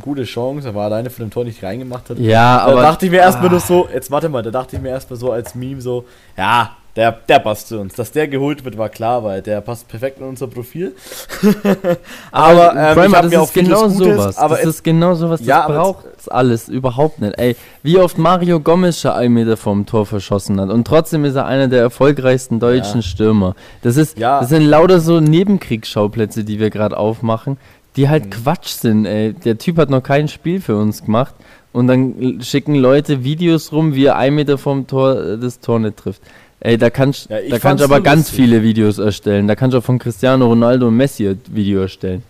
[0.02, 2.19] gute Chance, er war alleine von dem Tor nicht reingemacht hat.
[2.19, 3.52] ja, Da aber dachte ich mir erstmal ah.
[3.52, 6.06] nur so, jetzt warte mal, da dachte ich mir erstmal so als Meme so,
[6.38, 7.94] ja, der, der passt zu uns.
[7.94, 10.94] Dass der geholt wird, war klar, weil der passt perfekt in unser Profil.
[12.32, 14.38] aber ähm, Primer, ich das mir auch ist vieles genau Gutes, sowas.
[14.38, 15.40] aber das es- ist genau sowas.
[15.40, 17.38] Das Ja, braucht alles überhaupt nicht.
[17.38, 21.36] Ey, wie oft Mario Gomez schon einen Meter vom Tor verschossen hat und trotzdem ist
[21.36, 23.08] er einer der erfolgreichsten deutschen Ja.
[23.08, 23.56] Stürmer.
[23.82, 24.40] Das ist, Ja.
[24.42, 27.58] das sind lauter so Nebenkriegsschauplätze, die wir gerade aufmachen,
[27.96, 28.30] die halt Mhm.
[28.32, 29.06] Quatsch sind.
[29.06, 31.36] Ey, der Typ hat noch kein Spiel für uns gemacht
[31.74, 35.80] und dann schicken Leute Videos rum, wie er einen Meter vom Tor äh, das Tor
[35.80, 36.22] nicht trifft.
[36.60, 38.36] Ey, da kannst Ja, da kannst aber ganz lustig.
[38.36, 39.48] viele Videos erstellen.
[39.48, 42.24] Da kannst du auch von Cristiano Ronaldo und Messi ein Video erstellen.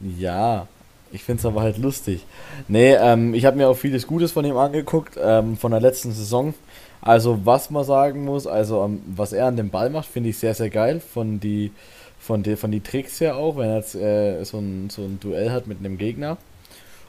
[0.00, 0.66] Ja,
[1.12, 2.24] ich finde es aber halt lustig.
[2.68, 6.12] Nee, ähm, ich habe mir auch vieles Gutes von ihm angeguckt, ähm, von der letzten
[6.12, 6.54] Saison.
[7.02, 10.38] Also, was man sagen muss, also, ähm, was er an dem Ball macht, finde ich
[10.38, 11.00] sehr, sehr geil.
[11.00, 11.72] Von die,
[12.18, 15.18] von die, von die Tricks her auch, wenn er jetzt äh, so, ein, so ein
[15.20, 16.36] Duell hat mit einem Gegner.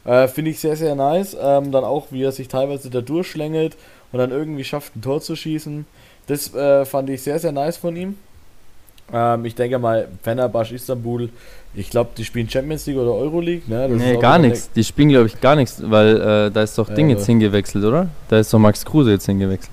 [0.05, 1.35] Äh, finde ich sehr, sehr nice.
[1.39, 3.75] Ähm, dann auch, wie er sich teilweise da durchschlängelt
[4.11, 5.85] und dann irgendwie schafft, ein Tor zu schießen.
[6.27, 8.15] Das äh, fand ich sehr, sehr nice von ihm.
[9.13, 11.29] Ähm, ich denke mal, Fenerbahce Istanbul,
[11.73, 13.87] ich glaube, die spielen Champions League oder Euroleague, ne?
[13.89, 14.69] Das nee, gar nichts.
[14.73, 16.15] Die spielen, glaube ich, gar nichts, weil
[16.47, 18.07] äh, da ist doch Ja, Ding aber- jetzt hingewechselt, oder?
[18.29, 19.71] Da ist doch Max Kruse jetzt hingewechselt.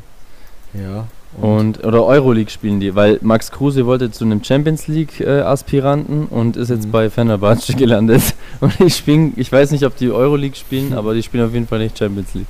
[0.74, 1.06] Ja.
[1.40, 6.24] Und, oder Euroleague spielen die, weil Max Kruse wollte zu einem Champions League äh, Aspiranten
[6.26, 6.90] und ist jetzt Mhm.
[6.90, 8.22] bei Fenerbahce gelandet.
[8.60, 11.68] Und ich spielen, ich weiß nicht, ob die Euroleague spielen, aber die spielen auf jeden
[11.68, 12.46] Fall nicht Champions League.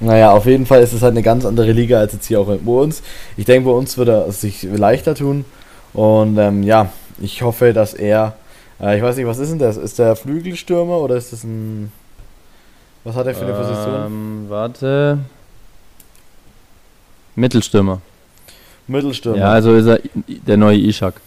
[0.00, 2.46] Naja, auf jeden Fall ist es halt eine ganz andere Liga als jetzt hier auch
[2.46, 3.02] bei uns.
[3.36, 5.44] Ich denke, bei uns wird er es sich leichter tun.
[5.92, 8.34] Und ähm, ja, ich hoffe, dass er,
[8.80, 9.76] äh, ich weiß nicht, was ist denn das?
[9.76, 11.92] Ist der Flügelstürmer oder ist das ein,
[13.04, 14.06] was hat er für eine Position?
[14.06, 15.18] Ähm, warte.
[17.34, 18.00] Mittelstürmer.
[18.86, 19.38] Mittelstürmer.
[19.38, 21.20] Ja, also ist er der neue Ishak.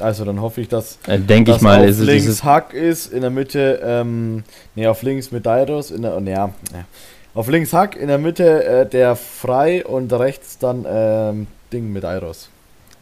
[0.00, 2.42] Also dann hoffe ich, dass Äh, Denke ich mal, auf ist es links.
[2.42, 4.42] Hack ist, in der Mitte, ähm,
[4.74, 6.52] nee, auf links Medeiros, in der, ja, ja,
[7.34, 12.48] auf links Hack, in der Mitte äh, der Frei und rechts dann ähm, Ding Medeiros.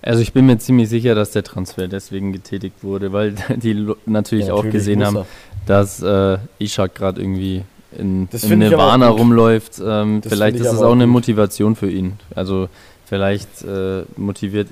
[0.00, 4.46] Also ich bin mir ziemlich sicher, dass der Transfer deswegen getätigt wurde, weil die natürlich,
[4.46, 5.24] Ja, auch gesehen haben,
[5.66, 7.62] dass äh, Ishak gerade irgendwie
[7.96, 9.80] in, in Nirvana rumläuft.
[9.84, 11.12] Ähm, vielleicht ist es auch auch eine gut.
[11.12, 12.14] Motivation für ihn.
[12.34, 12.68] Also
[13.06, 14.68] vielleicht äh, motiviert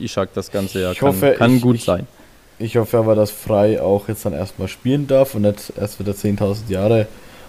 [0.00, 0.92] Ishak das Ganze ja.
[0.92, 2.06] Ich kann, hoffe, kann ich- gut ich- sein.
[2.58, 6.12] Ich hoffe aber, dass Frei auch jetzt dann erstmal spielen darf und nicht erst wieder
[6.12, 7.06] 10.000 Jahre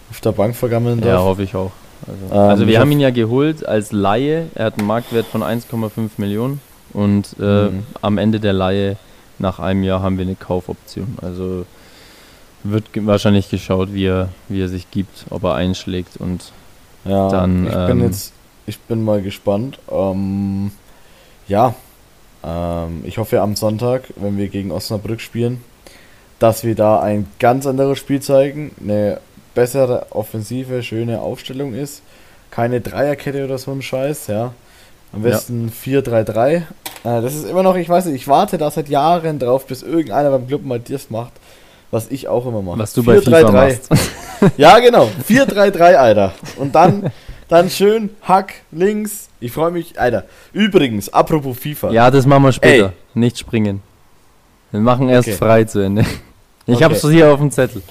[0.09, 1.21] auf der Bank vergammeln Ja, darf.
[1.23, 1.71] hoffe ich auch.
[2.07, 4.47] Also, Ähm, also wir haben ihn ja geholt als Laie.
[4.55, 6.61] Er hat einen Marktwert von 1,5 Millionen
[6.93, 7.83] und äh, Mhm.
[8.01, 8.97] am Ende der Laie
[9.39, 11.17] nach einem Jahr haben wir eine Kaufoption.
[11.21, 11.65] Also
[12.63, 16.51] wird wahrscheinlich geschaut, wie er, wie er sich gibt, ob er einschlägt und
[17.05, 18.33] Ja, Dann, ich bin ähm, jetzt,
[18.65, 19.77] ich bin mal gespannt.
[19.91, 20.71] Ähm,
[21.47, 21.75] ja,
[22.43, 25.61] ähm, ich hoffe am Sonntag, wenn wir gegen Osnabrück spielen,
[26.39, 29.19] dass wir da ein ganz anderes Spiel zeigen, eine
[29.55, 32.01] bessere offensive, schöne Aufstellung ist,
[32.51, 34.53] keine Dreierkette oder so ein Scheiß, ja.
[35.13, 35.29] Am Ja.
[35.31, 36.55] besten 4-3-3.
[36.57, 36.63] Äh,
[37.03, 40.29] das ist immer noch, ich weiß nicht, ich warte da seit Jahren drauf, bis irgendeiner
[40.29, 41.31] beim Club mal das macht,
[41.91, 42.79] was ich auch immer mache.
[42.79, 43.89] was du bei FIFA machst.
[44.57, 45.09] Ja, genau.
[45.27, 46.33] 4-3-3, Alter.
[46.57, 47.09] Und dann,
[47.47, 49.29] dann schön Hack links.
[49.39, 50.25] Ich freue mich, Alter.
[50.51, 51.91] Übrigens, apropos FIFA.
[51.91, 52.87] Ja, das machen wir später.
[52.87, 52.91] Ey.
[53.13, 53.81] Nicht springen.
[54.71, 55.37] Wir machen erst Okay.
[55.37, 56.05] frei zu Ende.
[56.67, 56.83] Ich Okay.
[56.83, 57.81] hab's hier auf dem Zettel.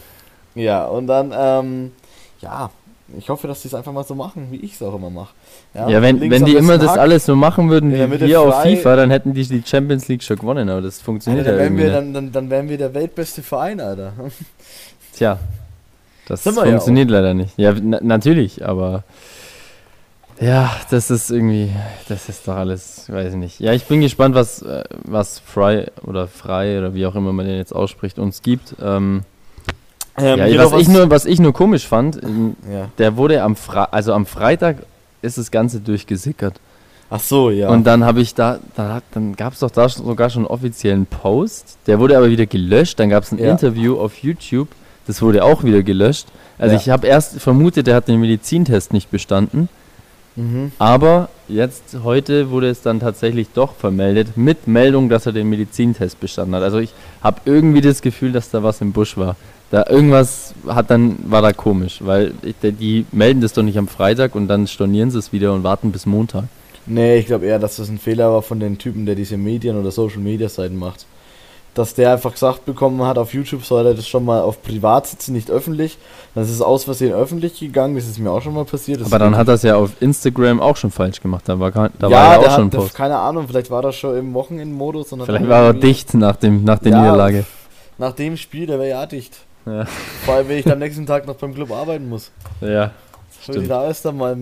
[0.55, 1.93] Ja, und dann, ähm,
[2.41, 2.71] ja,
[3.19, 5.35] ich hoffe, dass die es einfach mal so machen, wie ich es auch immer mache.
[5.75, 7.01] Ja, wenn, links wenn am die immer besten das Hack.
[7.01, 8.63] alles so machen würden wie wir auf.
[8.63, 11.63] FIFA, dann hätten die die Champions League schon gewonnen, aber das Alter, funktioniert dann, ja
[11.65, 11.97] irgendwie wir, nicht.
[11.97, 14.13] dann, dann, dann wären wir der weltbeste Verein, Alter.
[15.15, 15.39] Tja,
[16.27, 17.59] das wir ja funktioniert leider nicht.
[17.59, 19.05] Ja, na, natürlich, aber
[20.41, 21.71] ja, das ist irgendwie,
[22.09, 23.61] das ist doch alles, weiß ich nicht.
[23.61, 27.47] Ja, ich bin gespannt, was, äh, was Fry oder Frei oder wie auch immer man
[27.47, 28.75] den jetzt ausspricht, uns gibt.
[28.83, 29.23] Ähm,
[30.17, 32.17] Ähm, ja, was ich, nur, was ich nur komisch fand,
[32.71, 32.89] Ja.
[32.99, 34.79] der wurde am Fre also am Freitag
[35.23, 36.55] ist das Ganze durchgesickert.
[37.11, 37.69] Ach so, ja.
[37.69, 41.07] Und dann habe ich da, da dann gab es doch da sogar schon einen offiziellen
[41.07, 41.79] Post.
[41.87, 42.99] Der wurde aber wieder gelöscht.
[42.99, 43.51] Dann gab es ein Ja.
[43.51, 44.69] Interview auf YouTube.
[45.07, 46.27] Das wurde auch wieder gelöscht.
[46.59, 46.81] Also Ja.
[46.81, 49.69] ich habe erst vermutet, der hat den Medizintest nicht bestanden.
[50.37, 50.73] Mhm.
[50.79, 56.19] Aber jetzt, heute wurde es dann tatsächlich doch vermeldet, mit Meldung, dass er den Medizintest
[56.21, 56.63] bestanden hat.
[56.63, 59.37] Also ich habe irgendwie das Gefühl, dass da was im Busch war.
[59.75, 62.33] Da irgendwas hat dann, war da komisch, weil
[62.63, 65.91] die, melden das doch nicht am Freitag und dann stornieren sie es wieder und warten
[65.91, 66.45] bis Montag.
[66.87, 69.77] Nee, ich glaube eher, dass das ein Fehler war von den Typen, der diese Medien-
[69.77, 71.07] oder Social-Media-Seiten macht
[71.75, 75.09] dass der einfach gesagt bekommen hat, auf YouTube soll er das schon mal auf privat
[75.09, 75.99] sitzen, nicht öffentlich.
[76.33, 79.01] Dann ist es aus Versehen öffentlich gegangen, das ist mir auch schon mal passiert.
[79.01, 81.73] Das Aber dann hat er es ja auf Instagram auch schon falsch gemacht, da war,
[81.73, 82.95] da ja, war er auch schon Post.
[82.95, 85.09] keine Ahnung, vielleicht war das schon im Wochenendmodus.
[85.09, 87.45] Vielleicht war er dicht nach, dem, nach der ja, Niederlage.
[87.99, 89.41] Nach dem Spiel, der wäre ja dicht.
[89.67, 89.87] Ja.
[90.25, 92.31] Vor allem, wenn ich am nächsten Tag noch beim Club arbeiten muss.
[92.61, 92.93] Ja.
[93.47, 94.37] Wenn ich da ist, dann mal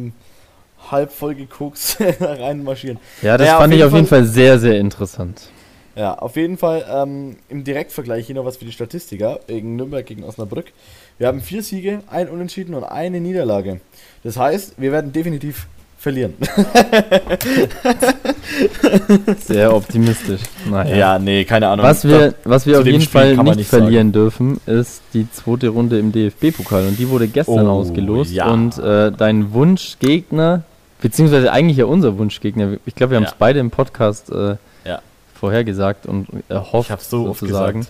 [0.90, 2.98] halb voll geguckt reinmarschieren.
[3.22, 5.48] Ja, das naja, fand auf ich auf jeden Fall, Fall sehr, sehr interessant.
[5.94, 10.06] Ja, auf jeden Fall ähm, im Direktvergleich hier noch was für die Statistiker gegen Nürnberg
[10.06, 10.72] gegen Osnabrück.
[11.18, 13.80] Wir haben vier Siege, ein Unentschieden und eine Niederlage.
[14.24, 15.66] Das heißt, wir werden definitiv
[16.02, 16.34] verlieren.
[19.38, 20.42] Sehr optimistisch.
[20.68, 20.96] Naja.
[20.96, 21.86] Ja, nee, keine Ahnung.
[21.86, 24.12] Was wir, was wir auf jeden Fall nicht, nicht verlieren sagen.
[24.12, 26.88] dürfen, ist die zweite Runde im DFB-Pokal.
[26.88, 28.32] Und die wurde gestern oh, ausgelost.
[28.32, 28.50] Ja.
[28.50, 30.64] Und äh, dein Wunschgegner,
[31.00, 33.36] beziehungsweise eigentlich ja unser Wunschgegner, ich glaube, wir haben es ja.
[33.38, 34.56] beide im Podcast äh,
[35.42, 37.84] vorhergesagt und erhofft, ich so sozusagen.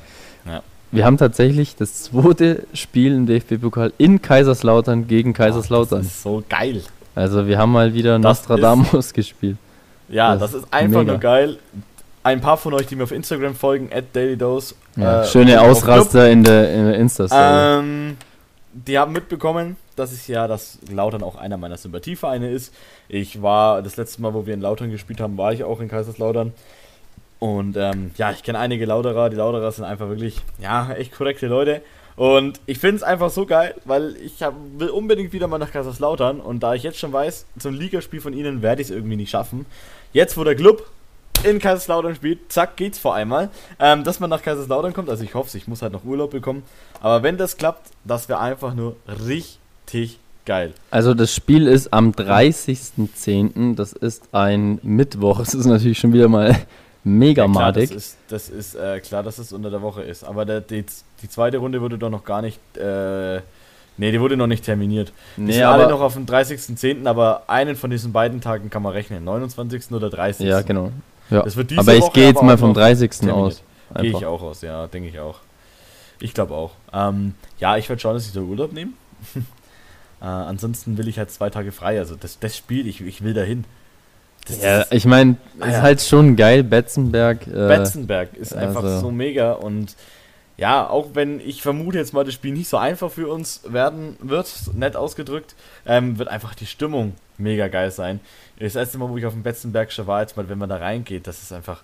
[0.46, 0.62] Ja.
[0.90, 5.98] Wir haben tatsächlich das zweite Spiel im DFB-Pokal in Kaiserslautern gegen Kaiserslautern.
[5.98, 6.81] Oh, das ist so geil.
[7.14, 9.57] Also wir haben mal wieder das Nostradamus ist, gespielt.
[10.09, 11.12] Ja, das, das ist einfach mega.
[11.12, 11.59] nur geil.
[12.22, 14.75] Ein paar von euch, die mir auf Instagram folgen, at dailydose.
[14.96, 17.81] Ja, äh, schöne Ausraster in der, in der Insta-Story.
[17.81, 18.16] Ähm,
[18.72, 22.72] die haben mitbekommen, dass ich ja, dass Lautern auch einer meiner Sympathievereine ist.
[23.09, 25.88] Ich war, das letzte Mal, wo wir in Lautern gespielt haben, war ich auch in
[25.88, 26.53] Kaiserslautern.
[27.38, 29.29] Und ähm, ja, ich kenne einige Lauderer.
[29.29, 31.83] Die Lauderer sind einfach wirklich, ja, echt korrekte Leute.
[32.16, 35.72] Und ich finde es einfach so geil, weil ich hab, will unbedingt wieder mal nach
[35.72, 36.40] Kaiserslautern.
[36.40, 39.31] Und da ich jetzt schon weiß, ein Ligaspiel von ihnen werde ich es irgendwie nicht
[39.31, 39.66] schaffen.
[40.12, 40.87] Jetzt, wo der Club
[41.44, 43.51] in Kaiserslautern spielt, zack, geht's vor einmal.
[43.79, 46.62] Ähm, dass man nach Kaiserslautern kommt, also ich hoffe ich muss halt noch Urlaub bekommen.
[47.01, 48.96] Aber wenn das klappt, das wäre einfach nur
[49.27, 50.75] richtig geil.
[50.90, 55.40] Also das Spiel ist am 30.10., das ist ein Mittwoch.
[55.40, 56.57] Es ist natürlich schon wieder mal
[57.05, 60.25] mega ja, klar, Das ist, das ist äh, klar, dass es unter der Woche ist.
[60.25, 60.85] Aber der, die,
[61.22, 62.58] die zweite Runde wurde doch noch gar nicht.
[62.76, 63.40] Äh,
[63.96, 65.12] nee, die wurde noch nicht terminiert.
[65.37, 68.82] Die nee, sind alle noch auf dem 30.10., aber einen von diesen beiden Tagen kann
[68.82, 69.24] man rechnen.
[69.24, 69.92] 29.
[69.92, 70.46] oder 30.
[70.46, 70.90] Ja, genau.
[71.30, 71.44] Ja.
[71.76, 73.30] aber ich gehe jetzt mal vom 30.
[73.30, 73.62] aus.
[74.00, 75.38] Gehe ich auch aus, ja, denke ich auch.
[76.20, 76.72] Ich glaube auch.
[76.92, 78.92] Ähm, ja, ich werde schauen, dass ich da Urlaub nehme.
[80.20, 81.98] äh, ansonsten will ich halt zwei Tage frei.
[81.98, 83.64] Also das, das Spiel, ich, ich will dahin.
[84.46, 85.82] Das ja, ist, ich meine, ah, ist ja.
[85.82, 87.46] halt schon geil, Betzenberg.
[87.46, 89.00] Äh, Betzenberg ist einfach also.
[89.00, 89.94] so mega und
[90.62, 94.16] ja, auch wenn ich vermute jetzt mal, das Spiel nicht so einfach für uns werden
[94.20, 98.20] wird, nett ausgedrückt, ähm, wird einfach die Stimmung mega geil sein.
[98.61, 101.27] Das erste Mal, wo ich auf dem Betzenbergscher war, jetzt mal, wenn man da reingeht,
[101.27, 101.83] das ist einfach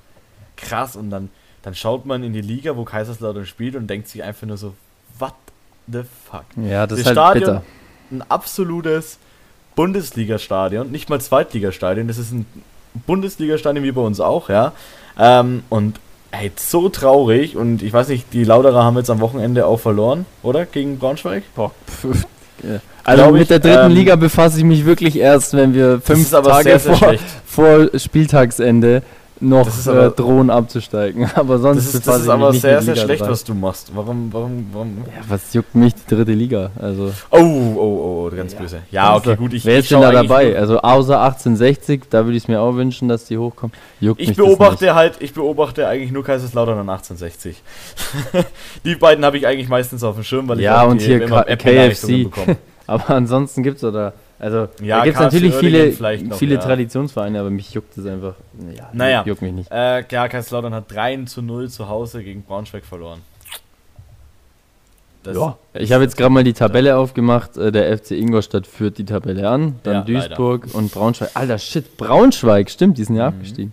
[0.57, 1.29] krass und dann,
[1.63, 4.75] dann schaut man in die Liga, wo Kaiserslautern spielt und denkt sich einfach nur so,
[5.19, 5.35] what
[5.89, 6.45] the fuck?
[6.55, 7.63] Ja, das, das ist halt Stadion, bitter.
[8.13, 9.19] ein absolutes
[9.75, 12.47] Bundesliga-Stadion, nicht mal Zweitligastadion, das ist ein
[13.09, 14.73] Bundesliga-Stadion wie bei uns auch, ja.
[15.19, 15.99] Ähm, und
[16.31, 20.27] ey, so traurig und ich weiß nicht, die Lauderer haben jetzt am Wochenende auch verloren,
[20.43, 20.67] oder?
[20.67, 21.43] Gegen Braunschweig?
[21.55, 22.27] Boah, pf,
[23.05, 26.01] also Glaub mit ich, der dritten ähm, Liga befasse ich mich wirklich erst, wenn wir
[26.01, 27.15] fünf Tage sehr, sehr vor,
[27.47, 29.03] vor, Spieltagsende
[29.41, 31.31] noch äh, aber, drohen abzusteigen.
[31.35, 33.31] Aber sonst das ist, das ist aber sehr, sehr schlecht, dran.
[33.31, 33.91] was du machst.
[33.95, 34.99] Warum, warum, warum?
[35.07, 36.71] Ja, was juckt mich die dritte Liga?
[36.79, 37.13] Also.
[37.31, 38.59] Oh, oh, oh, ganz ja.
[38.59, 38.79] böse.
[38.91, 39.53] Ja, okay, gut.
[39.53, 40.57] Ich, Wer ist denn da dabei?
[40.57, 43.75] Also außer 1860, da würde ich es mir auch wünschen, dass die hochkommen.
[44.01, 47.63] Juckt ich beobachte halt, ich beobachte eigentlich nur Kaiserslautern und 1860.
[48.85, 51.43] die beiden habe ich eigentlich meistens auf dem Schirm, weil ich ja, und hier immer
[51.45, 52.29] KFC.
[52.87, 56.61] aber ansonsten gibt es da also ja, da gibt es natürlich viele, noch, viele ja.
[56.61, 58.35] Traditionsvereine, aber mich juckt es einfach.
[58.77, 59.71] Ja, naja, juckt mich nicht.
[59.71, 63.21] Äh, ja, Kaiserslautern hat 3 zu 0 zu Hause gegen Braunschweig verloren.
[65.25, 65.59] Das ja.
[65.75, 67.57] Ich habe jetzt gerade mal die Tabelle aufgemacht.
[67.57, 69.81] Äh, der FC Ingolstadt führt die Tabelle an.
[69.83, 70.79] Dann ja, Duisburg leider.
[70.79, 71.31] und Braunschweig.
[71.35, 73.37] Alter, shit, Braunschweig, stimmt, die sind ja mhm.
[73.37, 73.73] abgestiegen.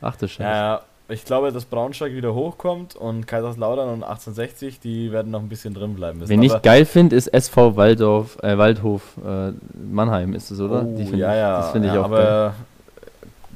[0.00, 0.42] Ach du Scheiße.
[0.42, 5.48] Ja, ich glaube, dass Braunschweig wieder hochkommt und Kaiserslautern und 1860, die werden noch ein
[5.48, 6.30] bisschen drin bleiben müssen.
[6.30, 9.52] Wen ich geil finde, ist SV Waldorf, äh, Waldhof äh,
[9.90, 10.84] Mannheim, ist es, oder?
[10.84, 11.60] Oh, ja, ja.
[11.60, 12.52] Das finde ich ja, auch aber geil.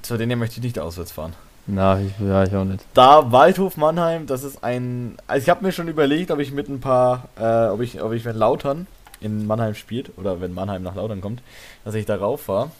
[0.02, 1.34] zu denen möchte ich nicht auswärts fahren.
[1.66, 2.84] Na, ich, ja, ich auch nicht.
[2.92, 5.16] Da Waldhof Mannheim, das ist ein.
[5.26, 8.12] Also ich habe mir schon überlegt, ob ich mit ein paar, äh, ob ich, ob
[8.12, 8.86] ich, wenn Lautern
[9.20, 11.40] in Mannheim spielt oder wenn Mannheim nach Lautern kommt,
[11.84, 12.70] dass ich darauf fahre.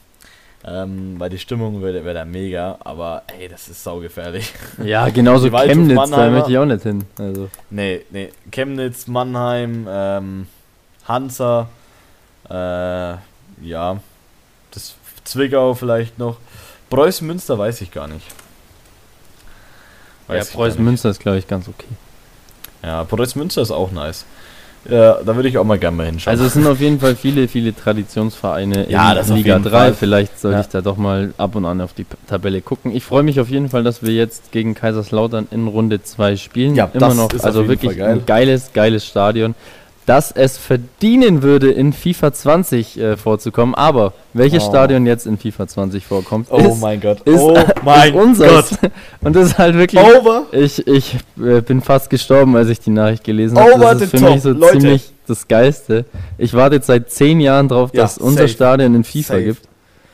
[0.67, 4.53] Ähm, weil die Stimmung wäre wär da mega, aber ey, das ist saugefährlich.
[4.85, 7.05] Ja, genauso Chemnitz, da möchte ich auch nicht hin.
[7.19, 7.51] Also.
[7.69, 8.33] Nee, nee.
[8.51, 10.47] Chemnitz, Mannheim, ähm,
[11.07, 11.69] Hansa,
[12.49, 14.01] äh, ja,
[14.71, 16.39] das Zwickau vielleicht noch.
[16.89, 18.27] Preußen Münster weiß ich gar nicht.
[20.29, 21.89] Weiß ja, Preußen Münster ist, glaube ich, ganz okay.
[22.83, 24.25] Ja, Preußen Münster ist auch nice.
[24.89, 26.33] Ja, da würde ich auch mal gerne mal hinschauen.
[26.33, 29.71] Also es sind auf jeden Fall viele, viele Traditionsvereine ja, in das Liga 3.
[29.71, 29.95] Fall.
[29.95, 30.61] Vielleicht sollte ja.
[30.61, 32.95] ich da doch mal ab und an auf die Tabelle gucken.
[32.95, 36.75] Ich freue mich auf jeden Fall, dass wir jetzt gegen Kaiserslautern in Runde 2 spielen.
[36.75, 37.31] Ja, immer noch.
[37.43, 39.55] also wirklich ein geiles, geiles Stadion
[40.07, 43.75] dass es verdienen würde, in FIFA 20 äh, vorzukommen.
[43.75, 44.69] Aber welches oh.
[44.69, 47.21] Stadion jetzt in FIFA 20 vorkommt, oh ist, mein Gott.
[47.23, 48.71] ist, oh mein ist unseres.
[48.81, 48.91] Gott.
[49.23, 50.03] Und das ist halt wirklich.
[50.03, 50.47] Over.
[50.53, 53.79] Ich, ich äh, bin fast gestorben, als ich die Nachricht gelesen habe.
[53.81, 54.31] Das ist für top.
[54.31, 54.79] mich so Leute.
[54.79, 56.05] ziemlich das Geiste.
[56.37, 58.27] Ich warte jetzt seit zehn Jahren drauf, ja, dass safe.
[58.27, 59.45] unser Stadion in FIFA safe.
[59.45, 59.69] gibt.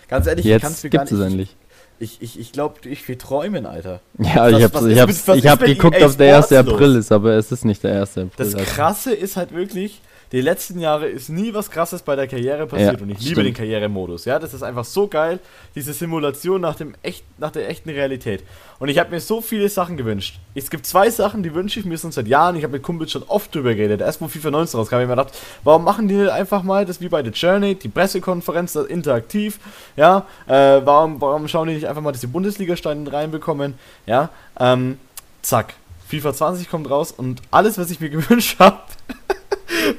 [0.08, 1.56] Ganz ehrlich, jetzt gibt es endlich.
[2.02, 4.00] Ich, ich, ich glaube, ich will träumen, Alter.
[4.18, 6.52] Ja, was, ich habe ich hab's, ich hab geguckt, ob der 1.
[6.52, 8.10] April ist, aber es ist nicht der 1.
[8.16, 8.30] April.
[8.38, 8.66] Das also.
[8.66, 10.00] Krasse ist halt wirklich,
[10.32, 13.30] die letzten Jahre ist nie was Krasses bei der Karriere passiert ja, und ich stimmt.
[13.30, 14.26] liebe den Karrieremodus.
[14.26, 15.40] Ja, das ist einfach so geil,
[15.74, 18.44] diese Simulation nach, dem echt, nach der echten Realität.
[18.78, 20.38] Und ich habe mir so viele Sachen gewünscht.
[20.54, 22.54] Es gibt zwei Sachen, die wünsche ich mir schon seit Jahren.
[22.54, 24.00] Ich habe mit Kumpels schon oft drüber geredet.
[24.00, 26.86] Erst wo FIFA 19 rauskam, habe ich mir gedacht, warum machen die nicht einfach mal
[26.86, 29.58] das wie bei The Journey, die Pressekonferenz, das interaktiv,
[29.96, 33.74] ja, äh, warum, warum schauen die nicht einfach mal, dass die Bundesliga-Steine reinbekommen,
[34.06, 34.98] ja, ähm,
[35.42, 35.74] zack.
[36.08, 38.80] FIFA 20 kommt raus und alles, was ich mir gewünscht habe,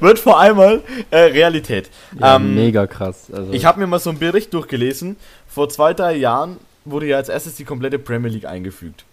[0.00, 1.90] wird vor einmal äh, Realität.
[2.18, 3.26] Ja, ähm, mega krass.
[3.32, 5.16] Also ich habe mir mal so einen Bericht durchgelesen.
[5.48, 9.04] Vor zwei, drei Jahren wurde ja als erstes die komplette Premier League eingefügt.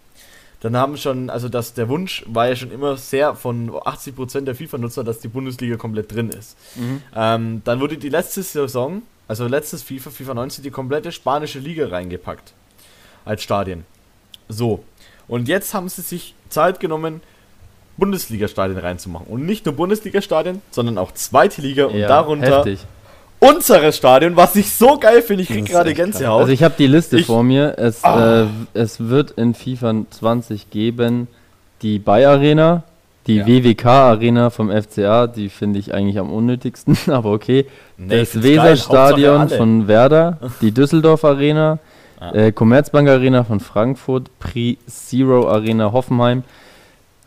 [0.60, 4.54] Dann haben schon, also das, der Wunsch war ja schon immer sehr von 80% der
[4.54, 6.56] FIFA-Nutzer, dass die Bundesliga komplett drin ist.
[6.76, 7.02] Mhm.
[7.14, 11.88] Ähm, dann wurde die letzte Saison, also letztes FIFA, FIFA 19, die komplette spanische Liga
[11.88, 12.52] reingepackt.
[13.24, 13.84] Als Stadien.
[14.48, 14.84] So.
[15.28, 17.22] Und jetzt haben sie sich Zeit genommen,
[18.00, 19.26] Bundesliga-Stadien reinzumachen.
[19.28, 22.80] Und nicht nur Bundesliga-Stadien, sondern auch zweite Liga und ja, darunter heftig.
[23.38, 25.44] unseres Stadion, was ich so geil finde.
[25.44, 26.40] Ich krieg gerade Gänsehaut.
[26.40, 27.78] Also ich habe die Liste ich, vor mir.
[27.78, 28.42] Es, ah.
[28.42, 31.28] äh, es wird in FIFA 20 geben
[31.82, 32.82] die Bay Arena,
[33.26, 33.46] die ja.
[33.46, 37.66] WWK Arena vom FCA, die finde ich eigentlich am unnötigsten, aber okay.
[37.96, 41.78] Nee, das Weserstadion von Werder, die Düsseldorf Arena,
[42.20, 42.32] ja.
[42.32, 46.44] äh, Commerzbank Arena von Frankfurt, Pri Zero Arena Hoffenheim,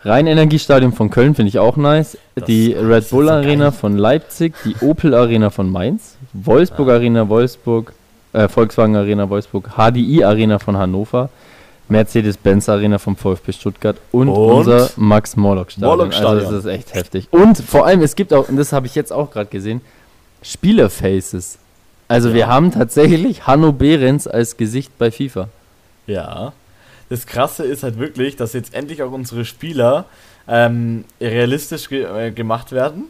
[0.05, 2.17] Rhein-Energiestadion von Köln finde ich auch nice.
[2.35, 3.71] Das die Red Bull Arena geil.
[3.71, 6.95] von Leipzig, die Opel Arena von Mainz, Wolfsburg ja.
[6.95, 7.93] Arena Wolfsburg,
[8.33, 11.29] äh, Volkswagen Arena Wolfsburg, HDI Arena von Hannover,
[11.87, 14.35] Mercedes-Benz Arena vom VfB Stuttgart und, und?
[14.35, 16.01] unser Max-Morlock-Stadion.
[16.01, 17.27] Also das ist echt heftig.
[17.31, 19.81] Und vor allem, es gibt auch, und das habe ich jetzt auch gerade gesehen,
[20.41, 21.59] Spielerfaces.
[22.09, 22.35] Also ja.
[22.35, 25.47] wir haben tatsächlich Hanno Behrens als Gesicht bei FIFA.
[26.07, 26.51] Ja
[27.09, 30.05] das Krasse ist halt wirklich, dass jetzt endlich auch unsere Spieler
[30.47, 33.05] ähm, realistisch ge äh, gemacht werden.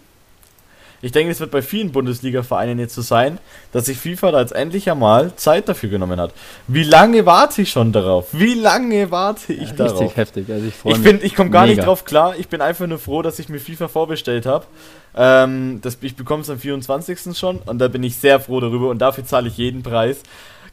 [1.03, 3.37] Ich denke, es wird bei vielen Bundesliga-Vereinen jetzt so sein,
[3.73, 6.33] dass sich FIFA da jetzt endlich einmal Zeit dafür genommen hat.
[6.69, 8.27] Wie lange warte ich schon darauf?
[8.31, 9.99] Wie lange warte ich ja, darauf?
[9.99, 10.49] Richtig heftig.
[10.49, 12.35] Also ich ich finde, ich komme gar nicht drauf klar.
[12.37, 14.65] Ich bin einfach nur froh, dass ich mir FIFA vorbestellt habe.
[15.13, 17.37] Ähm, ich bekomme es am 24.
[17.37, 20.21] schon und da bin ich sehr froh darüber und dafür zahle ich jeden Preis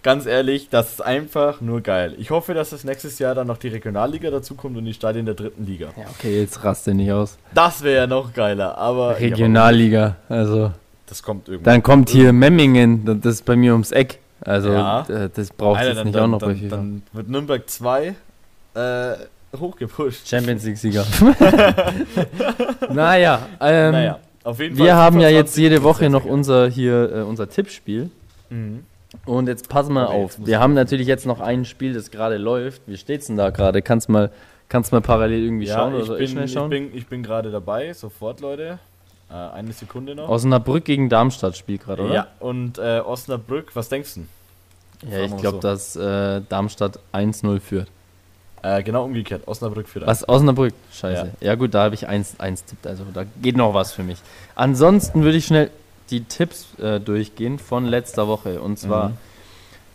[0.02, 2.14] ganz ehrlich, das ist einfach nur geil.
[2.18, 5.34] Ich hoffe, dass das nächstes Jahr dann noch die Regionalliga dazukommt und die Stadien der
[5.34, 5.88] dritten Liga.
[5.96, 7.38] Ja, okay, jetzt raste nicht aus.
[7.54, 9.18] Das wäre ja noch geiler, aber.
[9.18, 10.72] Regionalliga, also.
[11.06, 11.74] Das kommt irgendwann.
[11.74, 14.20] Dann kommt hier Memmingen, das ist bei mir ums Eck.
[14.42, 15.02] Also, ja.
[15.02, 16.76] das braucht es nicht dann, auch noch dann, bei FIFA.
[16.76, 18.14] Dann wird Nürnberg 2
[18.74, 19.14] äh,
[19.58, 20.28] hochgepusht.
[20.28, 21.04] Champions League-Sieger.
[22.92, 24.86] naja, ähm, naja, auf jeden Fall.
[24.86, 28.10] Wir haben ja jetzt jede Woche noch unser hier äh, unser Tippspiel.
[28.48, 28.84] Mhm.
[29.24, 30.38] Und jetzt pass mal okay, auf.
[30.38, 32.82] Wir haben natürlich jetzt noch ein Spiel, das gerade läuft.
[32.86, 33.82] Wie steht's denn da gerade?
[33.82, 34.30] Kannst mal,
[34.68, 36.70] kannst mal parallel irgendwie ja, schauen oder soll ich schnell schauen?
[36.70, 38.78] Ich bin, ich bin gerade dabei, sofort, Leute.
[39.30, 40.28] Äh, eine Sekunde noch.
[40.28, 42.14] Osnabrück gegen Darmstadt spielt gerade, oder?
[42.14, 44.26] Ja, und äh, Osnabrück, was denkst du?
[45.10, 45.60] Ja, ich glaube, so.
[45.60, 47.88] dass äh, Darmstadt 1-0 führt.
[48.62, 50.06] Äh, genau umgekehrt, Osnabrück führt.
[50.06, 50.74] Was, Osnabrück?
[50.92, 51.32] Scheiße.
[51.40, 54.18] Ja, ja gut, da habe ich 1 tippt, also da geht noch was für mich.
[54.54, 55.70] Ansonsten würde ich schnell
[56.10, 58.60] die Tipps äh, durchgehen von letzter Woche.
[58.60, 59.14] Und zwar mhm.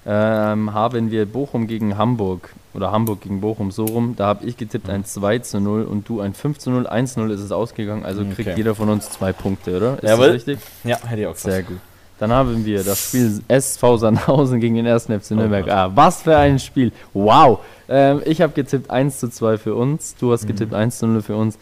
[0.06, 4.16] ähm, haben wir Bochum gegen Hamburg oder Hamburg gegen Bochum so rum.
[4.16, 6.88] Da habe ich getippt ein 2 zu 0 und du ein 5 zu 0.
[6.88, 8.54] 1 0 ist es ausgegangen, also kriegt okay.
[8.58, 9.96] jeder von uns zwei Punkte, oder?
[9.96, 10.28] Ist Jawohl.
[10.28, 10.60] das richtig?
[10.84, 11.54] Ja, hätte ich auch gesagt.
[11.54, 11.78] Sehr gut.
[12.18, 15.04] Dann haben wir das Spiel SV Sandhausen gegen den 1.
[15.06, 15.66] FC Nürnberg.
[15.68, 16.94] Oh ah, was für ein Spiel.
[17.14, 17.60] Wow.
[17.90, 20.16] Ähm, ich habe getippt 1 zu 2 für uns.
[20.16, 20.48] Du hast mhm.
[20.48, 21.58] getippt 1 zu 0 für uns.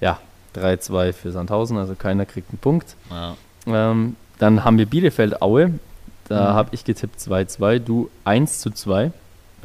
[0.00, 0.18] Ja,
[0.54, 2.96] 3-2 für Sandhausen, also keiner kriegt einen Punkt.
[3.10, 3.36] Ja.
[3.66, 5.72] Ähm, dann haben wir Bielefeld-Aue.
[6.28, 6.54] Da mhm.
[6.54, 9.12] habe ich getippt 2-2, du 1 zu 2.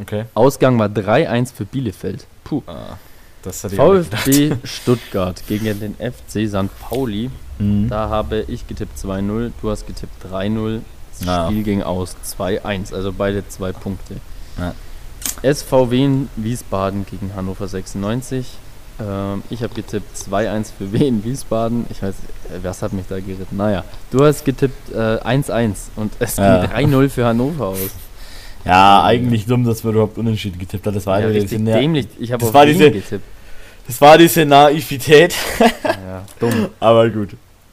[0.02, 0.26] Okay.
[0.34, 2.26] Ausgang war 3-1 für Bielefeld.
[2.44, 2.64] Puh.
[2.68, 2.98] Ah,
[3.44, 6.70] VfB Stuttgart gegen den FC St.
[6.80, 7.30] Pauli.
[7.58, 7.90] Mhm.
[7.90, 10.82] Da habe ich getippt 2-0, du hast getippt 3-0.
[11.26, 14.16] Das Spiel ging aus 2-1, also beide zwei Punkte.
[14.58, 14.74] Ja.
[15.42, 18.58] SV Wien Wiesbaden gegen Hannover 96.
[19.00, 21.86] Ähm, ich habe getippt 2-1 für Wien Wiesbaden.
[21.90, 22.16] Ich weiß,
[22.64, 23.58] was hat mich da geritten?
[23.58, 26.66] Naja, du hast getippt 1-1 äh, und es ja.
[26.66, 27.92] ging 3-0 für Hannover aus.
[28.66, 30.94] Ja, eigentlich dumm, dass wir überhaupt unentschieden getippt haben.
[30.94, 32.08] Das war ja, richtig dämlich.
[32.20, 33.26] Ich habe auf war Wien diese, getippt.
[33.88, 35.34] Das war diese Naivität.
[35.60, 36.70] ja, dumm.
[36.80, 37.30] Aber gut.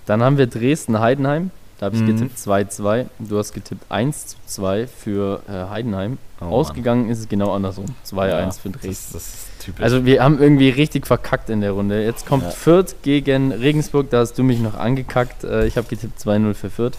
[0.07, 1.51] Dann haben wir Dresden-Heidenheim.
[1.79, 2.17] Da habe ich mhm.
[2.17, 3.07] getippt 2-2.
[3.19, 6.19] Du hast getippt 1 2 für äh, Heidenheim.
[6.41, 7.11] Oh, Ausgegangen Mann.
[7.11, 7.87] ist es genau andersrum.
[8.07, 8.89] 2-1 ja, für Dresden.
[8.89, 9.83] Das, das ist typisch.
[9.83, 12.03] Also wir haben irgendwie richtig verkackt in der Runde.
[12.03, 12.51] Jetzt kommt ja.
[12.51, 14.11] Fürth gegen Regensburg.
[14.11, 15.45] Da hast du mich noch angekackt.
[15.45, 16.97] Äh, ich habe getippt 2-0 für Fürth.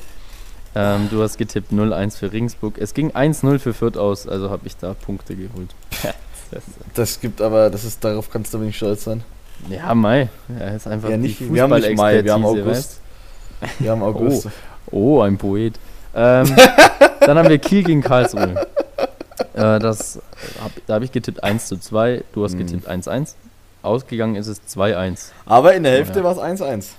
[0.75, 2.77] Ähm, du hast getippt 0-1 für Regensburg.
[2.77, 5.73] Es ging 1-0 für Fürth aus, also habe ich da Punkte geholt.
[6.93, 9.23] das, gibt aber, das ist, darauf kannst du nicht stolz sein.
[9.69, 10.29] Ja, Mai.
[10.59, 12.67] Ja, ist einfach ja, nicht, wir haben nicht Mai, wir haben August.
[12.67, 13.01] Weißt?
[13.79, 14.47] Wir haben August.
[14.91, 15.75] Oh, oh ein Poet.
[16.15, 16.55] Ähm,
[17.19, 18.67] dann haben wir Kiel gegen Karlsruhe.
[19.53, 20.19] Äh, das
[20.61, 22.59] hab, da habe ich getippt 1 zu 2, du hast hm.
[22.59, 23.33] getippt 1-1.
[23.81, 25.31] Ausgegangen ist es 2-1.
[25.45, 26.35] Aber in der Hälfte oh, ja.
[26.35, 26.89] war es 1-1.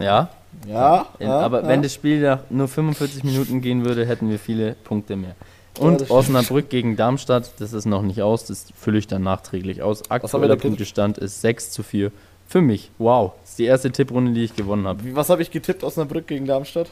[0.00, 0.30] Ja.
[0.66, 1.06] Ja.
[1.18, 1.68] ja aber ja.
[1.68, 5.34] wenn das Spiel nach nur 45 Minuten gehen würde, hätten wir viele Punkte mehr.
[5.78, 9.82] Und ja, Osnabrück gegen Darmstadt, das ist noch nicht aus, das fülle ich dann nachträglich
[9.82, 10.10] aus.
[10.10, 12.10] Aktueller Punktestand ist 6 zu 4
[12.48, 12.90] für mich.
[12.98, 15.14] Wow, das ist die erste Tipprunde, die ich gewonnen habe.
[15.14, 16.88] Was habe ich getippt, Osnabrück gegen Darmstadt?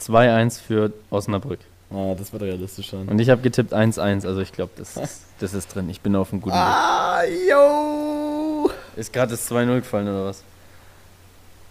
[0.00, 1.58] 2-1 für Osnabrück.
[1.92, 3.08] Ah, das wird realistisch sein.
[3.08, 5.90] Und ich habe getippt 1-1, also ich glaube, das, ist, das ist drin.
[5.90, 6.62] Ich bin auf einem guten Weg.
[6.62, 8.70] Ah, yo!
[8.96, 10.44] Ist gerade das 2-0 gefallen oder was?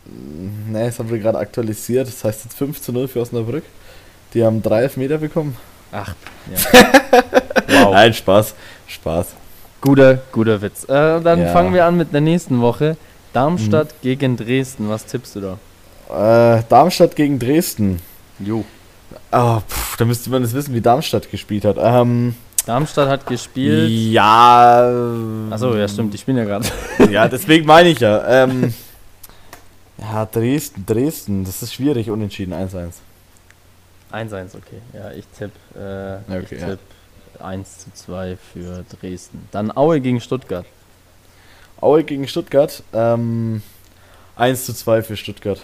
[0.06, 2.08] Ne, das haben wir gerade aktualisiert.
[2.08, 3.64] Das heißt jetzt 5 0 für Osnabrück.
[4.34, 5.56] Die haben 3 Meter bekommen.
[5.92, 6.14] Ach,
[6.52, 6.82] ja.
[7.86, 7.94] wow.
[7.94, 8.54] Nein, Spaß.
[8.88, 9.28] Spaß.
[9.82, 10.84] Guter, guter Witz.
[10.84, 11.48] Äh, dann ja.
[11.54, 12.98] fangen wir an mit der nächsten Woche.
[13.34, 14.02] Darmstadt mhm.
[14.02, 14.90] gegen Dresden.
[14.90, 16.58] Was tippst du da?
[16.58, 18.02] Äh, Darmstadt gegen Dresden.
[18.40, 18.66] Jo.
[19.32, 21.78] Oh, pff, da müsste man das wissen, wie Darmstadt gespielt hat.
[21.80, 23.90] Ähm, Darmstadt hat gespielt.
[23.90, 24.92] Ja.
[25.50, 26.68] Achso, ja, stimmt, die spielen ja gerade.
[27.12, 28.44] ja, deswegen meine ich ja.
[28.44, 28.74] Ähm,
[29.98, 32.94] ja, Dresden, Dresden, das ist schwierig, unentschieden, 1-1.
[34.12, 34.82] 1-1, okay.
[34.94, 36.80] Ja, ich tippe äh, okay, ich tipp
[37.40, 37.46] ja.
[37.46, 39.48] 1 zu 2 für Dresden.
[39.52, 40.66] Dann Aue gegen Stuttgart.
[41.82, 43.62] Aue gegen Stuttgart, ähm,
[44.36, 45.62] 1 zu 2 für Stuttgart.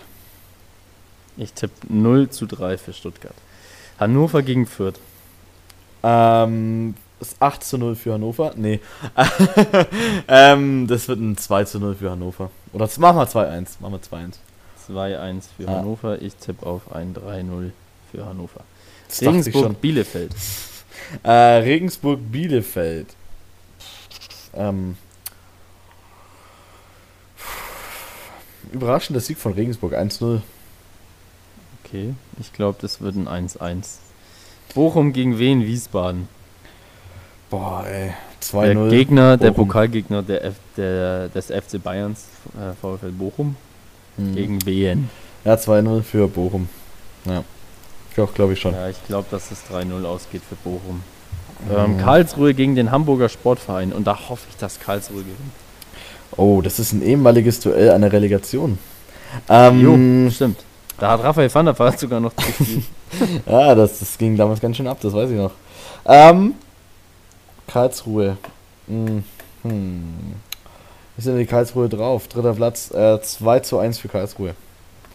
[1.37, 3.35] Ich tippe 0 zu 3 für Stuttgart.
[3.99, 4.99] Hannover gegen Fürth.
[6.03, 8.53] Ähm, ist 8 zu 0 für Hannover?
[8.55, 8.79] Nee.
[10.27, 12.51] ähm, das wird ein 2 zu 0 für Hannover.
[12.73, 13.67] Oder machen wir 2-1.
[13.79, 14.35] Machen wir 2-1.
[14.89, 15.77] 2-1 für ah.
[15.77, 16.21] Hannover.
[16.21, 17.71] Ich tippe auf ein 3-0
[18.11, 18.61] für Hannover.
[19.21, 20.35] Regensburg-Bielefeld.
[21.23, 23.07] äh, Regensburg-Bielefeld.
[24.53, 24.97] Ähm,
[28.71, 30.41] überraschender Sieg von Regensburg 1-0.
[31.83, 33.97] Okay, ich glaube, das wird ein 1-1.
[34.73, 35.65] Bochum gegen wen?
[35.65, 36.27] Wiesbaden.
[37.49, 38.13] Boah, ey.
[38.41, 38.73] 2-0.
[38.73, 39.45] Der Gegner, Bochum.
[39.45, 42.25] der Pokalgegner der F, der, des FC Bayerns,
[42.57, 43.55] äh, VfL Bochum,
[44.17, 44.35] hm.
[44.35, 45.09] gegen BN.
[45.43, 46.67] Ja, 2-0 für Bochum.
[47.25, 47.43] Ja.
[48.15, 48.73] Doch, glaube ich schon.
[48.73, 51.01] Ja, ich glaube, dass es 3-0 ausgeht für Bochum.
[51.73, 55.53] Ähm, Karlsruhe gegen den Hamburger Sportverein und da hoffe ich, dass Karlsruhe gewinnt.
[56.37, 58.77] Oh, das ist ein ehemaliges Duell einer Relegation.
[59.49, 60.63] Ähm, jo, stimmt.
[60.97, 62.85] Da hat Raphael van der Vaart sogar noch gespielt.
[63.45, 65.51] ja, das, das ging damals ganz schön ab, das weiß ich noch.
[66.05, 66.55] Ähm,
[67.67, 68.37] Karlsruhe.
[68.87, 69.23] Hm.
[69.63, 70.03] hm.
[71.17, 72.27] Wie sind die Karlsruhe drauf?
[72.27, 74.53] Dritter Platz, äh, 2 zu 1 für Karlsruhe.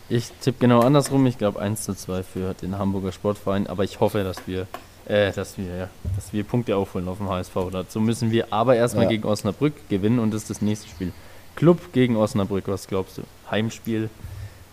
[0.08, 1.26] Ich tippe genau andersrum.
[1.26, 3.66] Ich glaube 1 zu 2 für den Hamburger Sportverein.
[3.66, 4.66] Aber ich hoffe, dass wir,
[5.10, 7.54] äh, dass wir, dass wir Punkte aufholen auf dem HSV.
[7.72, 9.10] Dazu müssen wir aber erstmal ja.
[9.10, 11.12] gegen Osnabrück gewinnen und das ist das nächste Spiel.
[11.56, 13.22] Club gegen Osnabrück, was glaubst du?
[13.50, 14.08] Heimspiel,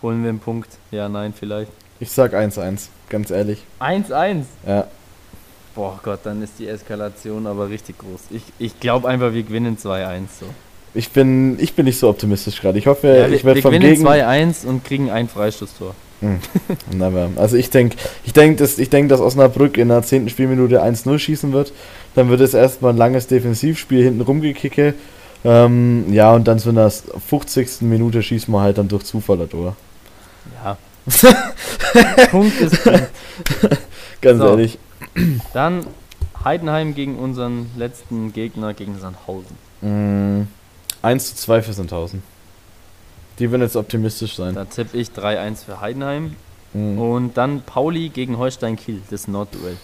[0.00, 0.70] holen wir einen Punkt?
[0.92, 1.72] Ja, nein, vielleicht.
[1.98, 3.64] Ich sag 1-1, ganz ehrlich.
[3.80, 4.44] 1-1?
[4.66, 4.86] Ja.
[5.74, 8.20] Boah Gott, dann ist die Eskalation aber richtig groß.
[8.30, 10.46] Ich, ich glaube einfach, wir gewinnen 2-1 so.
[10.94, 12.78] Ich bin, ich bin nicht so optimistisch gerade.
[12.78, 13.84] Ich hoffe, ja, ich werde vom Gegen...
[13.84, 15.94] Wir gewinnen 2-1 und kriegen ein Freistoßtor.
[16.90, 17.08] Hm.
[17.36, 20.28] Also ich denke, ich denke, dass, denk, dass Osnabrück in der 10.
[20.28, 21.72] Spielminute 1-0 schießen wird.
[22.14, 24.94] Dann wird es erstmal ein langes Defensivspiel hinten rumgekicke.
[25.44, 27.82] Ähm, ja, und dann so in der 50.
[27.82, 29.76] Minute schießen wir halt dann durch Zufall das Tor.
[30.64, 30.76] Ja.
[32.30, 33.02] Punkt ist drin.
[34.20, 34.48] Ganz so.
[34.48, 34.78] ehrlich.
[35.52, 35.86] Dann
[36.44, 39.56] Heidenheim gegen unseren letzten Gegner, gegen Sandhausen.
[39.80, 40.48] Mm,
[41.02, 42.22] 1 zu 2 für Sandhausen.
[43.38, 44.54] Die werden jetzt optimistisch sein.
[44.54, 46.34] Da tippe ich 3-1 für Heidenheim.
[46.72, 46.98] Mm.
[46.98, 49.76] Und dann Pauli gegen Holstein Kiel, das Nordduell.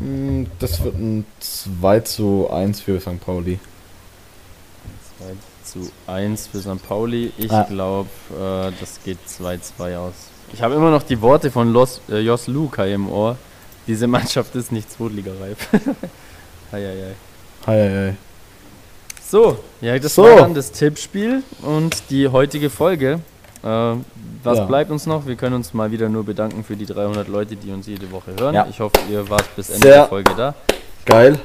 [0.00, 3.20] Mm, das wird ein 2 zu 1 für St.
[3.24, 3.58] Pauli.
[5.64, 6.86] zu 1 für St.
[6.86, 7.32] Pauli.
[7.38, 7.64] Ich Ah.
[7.64, 10.14] glaube, äh, das geht 2-2 aus.
[10.52, 13.36] Ich habe immer noch die Worte von Los, äh, Jos Lukai im Ohr.
[13.88, 15.68] Diese Mannschaft ist nicht zweitligareif.
[16.70, 17.14] Eieiei.
[17.66, 18.16] Hei, hei, hei.
[19.28, 20.22] So, ja, das So.
[20.22, 23.20] war dann das Tippspiel und die heutige Folge.
[23.62, 23.66] Äh,
[24.44, 24.64] was Ja.
[24.66, 25.26] bleibt uns noch?
[25.26, 28.30] Wir können uns mal wieder nur bedanken für die 300 Leute, die uns jede Woche
[28.38, 28.54] hören.
[28.54, 28.66] Ja.
[28.70, 29.96] Ich hoffe, ihr wart bis Ende Sehr.
[29.96, 30.54] der Folge da.
[31.04, 31.40] Geil.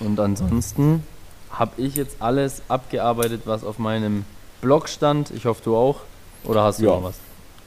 [0.00, 1.02] Und ansonsten
[1.50, 4.26] habe ich jetzt alles abgearbeitet, was auf meinem
[4.60, 5.30] Blog stand.
[5.30, 6.00] Ich hoffe, du auch.
[6.44, 6.90] Oder hast du Ja.
[6.90, 7.14] noch was?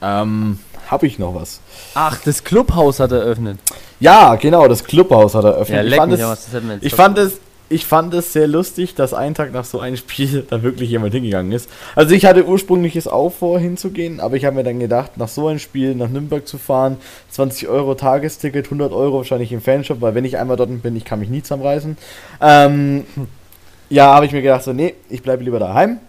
[0.01, 1.59] Ähm, hab ich noch was?
[1.95, 3.59] Ach, das Clubhaus hat eröffnet.
[3.99, 5.79] Ja, genau, das Clubhaus hat eröffnet.
[5.79, 7.39] Ja, ich fand, es, ich, fand es,
[7.69, 11.13] ich fand es sehr lustig, dass einen Tag nach so einem Spiel da wirklich jemand
[11.13, 11.69] hingegangen ist.
[11.95, 15.27] Also ich hatte ursprünglich es auch vor, hinzugehen, aber ich habe mir dann gedacht, nach
[15.27, 16.97] so einem Spiel nach Nürnberg zu fahren,
[17.29, 21.05] 20 Euro Tagesticket, 100 Euro wahrscheinlich im Fanshop, weil wenn ich einmal dort bin, ich
[21.05, 21.97] kann mich nie zusammenreißen.
[22.41, 23.05] Ähm,
[23.89, 25.99] ja, habe ich mir gedacht, so, nee, ich bleibe lieber daheim.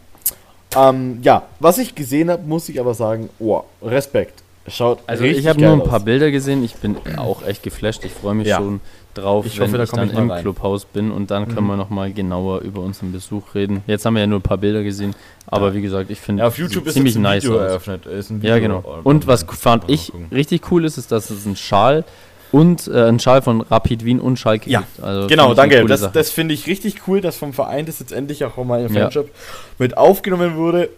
[0.76, 4.42] Ähm, ja, was ich gesehen habe, muss ich aber sagen, oh, Respekt.
[4.68, 6.04] Schaut Also ich habe nur ein paar aus.
[6.04, 6.62] Bilder gesehen.
[6.62, 8.04] Ich bin auch echt geflasht.
[8.04, 8.58] Ich freue mich Ja.
[8.58, 8.80] schon
[9.14, 10.42] drauf, Ich wenn hoffe, da ich komm dann ich im rein.
[10.42, 11.70] Clubhaus bin und dann können Mhm.
[11.70, 13.82] wir noch mal genauer über unseren Besuch reden.
[13.88, 15.14] Jetzt haben wir ja nur ein paar Bilder gesehen,
[15.46, 15.74] aber Ja.
[15.74, 17.62] wie gesagt, ich finde Ja, auf YouTube ist ziemlich ein nice Video aus.
[17.70, 18.06] eröffnet.
[18.06, 19.00] Ein Ja, Video, genau.
[19.02, 22.04] Und was fand ich richtig cool ist, ist, dass es ein Schal
[22.52, 25.02] und äh, ein Schal von Rapid Wien und Schalke Ja, gibt.
[25.02, 25.84] Also Genau, danke.
[25.86, 28.92] Das, das finde ich richtig cool, dass vom Verein das jetzt endlich auch mal im
[28.94, 29.02] Ja.
[29.02, 29.30] Fanshop
[29.78, 30.88] mit aufgenommen wurde.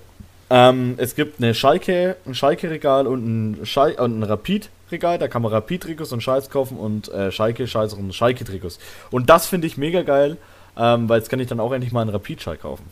[0.55, 3.25] Ähm, es gibt eine Schalke, ein Schalke-Regal und
[3.61, 5.19] ein, Schal und ein Rapid-Regal.
[5.19, 8.79] Da kann man Rapid-Trikots und Schals kaufen und äh, Schalke-Schals und Schalke-Trikots.
[9.11, 10.37] Und das finde ich mega geil,
[10.77, 12.85] ähm, weil jetzt kann ich dann auch endlich mal einen Rapid-Schal kaufen.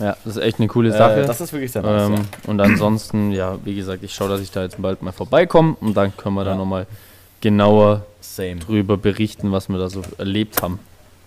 [0.00, 1.22] ja, das ist echt eine coole Sache.
[1.22, 2.08] Äh, das ist wirklich sehr nice.
[2.08, 2.20] Ähm, ja.
[2.46, 5.96] Und ansonsten, ja, wie gesagt, ich schaue, dass ich da jetzt bald mal vorbeikomme und
[5.96, 6.56] dann können wir da Ja.
[6.58, 6.86] nochmal
[7.40, 8.56] genauer Same.
[8.56, 10.78] drüber berichten, was wir da so erlebt haben.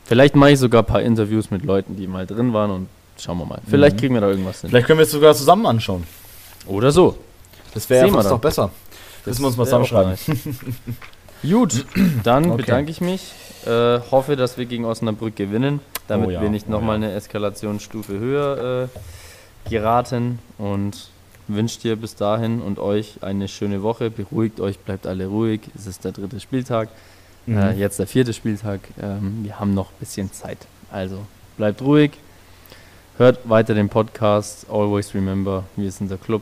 [0.05, 2.87] Vielleicht mache ich sogar ein paar Interviews mit Leuten, die mal drin waren und
[3.21, 3.59] schauen wir mal.
[3.67, 3.99] Vielleicht Mhm.
[3.99, 4.69] kriegen wir da irgendwas hin.
[4.69, 6.03] Vielleicht können wir es sogar zusammen anschauen.
[6.67, 7.17] Oder so.
[7.73, 8.33] Das wäre wir fast dann.
[8.35, 8.71] doch besser.
[9.25, 10.15] Das müssen wir uns mal zusammenschreiben.
[11.43, 11.85] Gut,
[12.23, 12.57] dann Okay.
[12.57, 13.31] bedanke ich mich.
[13.65, 17.07] Äh, hoffe, dass wir gegen Osnabrück gewinnen, damit Oh ja, wir nicht oh nochmal ja.
[17.07, 21.09] eine Eskalationsstufe höher äh, geraten und
[21.47, 24.09] wünsche dir bis dahin und euch eine schöne Woche.
[24.09, 25.61] Beruhigt euch, bleibt alle ruhig.
[25.75, 26.89] Es ist der dritte Spieltag.
[27.45, 27.57] Mhm.
[27.57, 28.81] Äh, jetzt der vierte Spieltag.
[29.01, 30.59] Ähm, wir haben noch ein bisschen Zeit.
[30.91, 31.19] Also
[31.57, 32.11] bleibt ruhig.
[33.19, 34.65] Hört weiter den Podcast.
[34.71, 36.41] Always remember, wir sind der Club.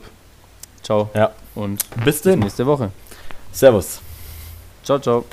[0.80, 1.32] Ciao Ja.
[1.56, 2.92] und Bis bis nächste Woche.
[3.50, 4.00] Servus.
[4.84, 5.24] Ciao, ciao.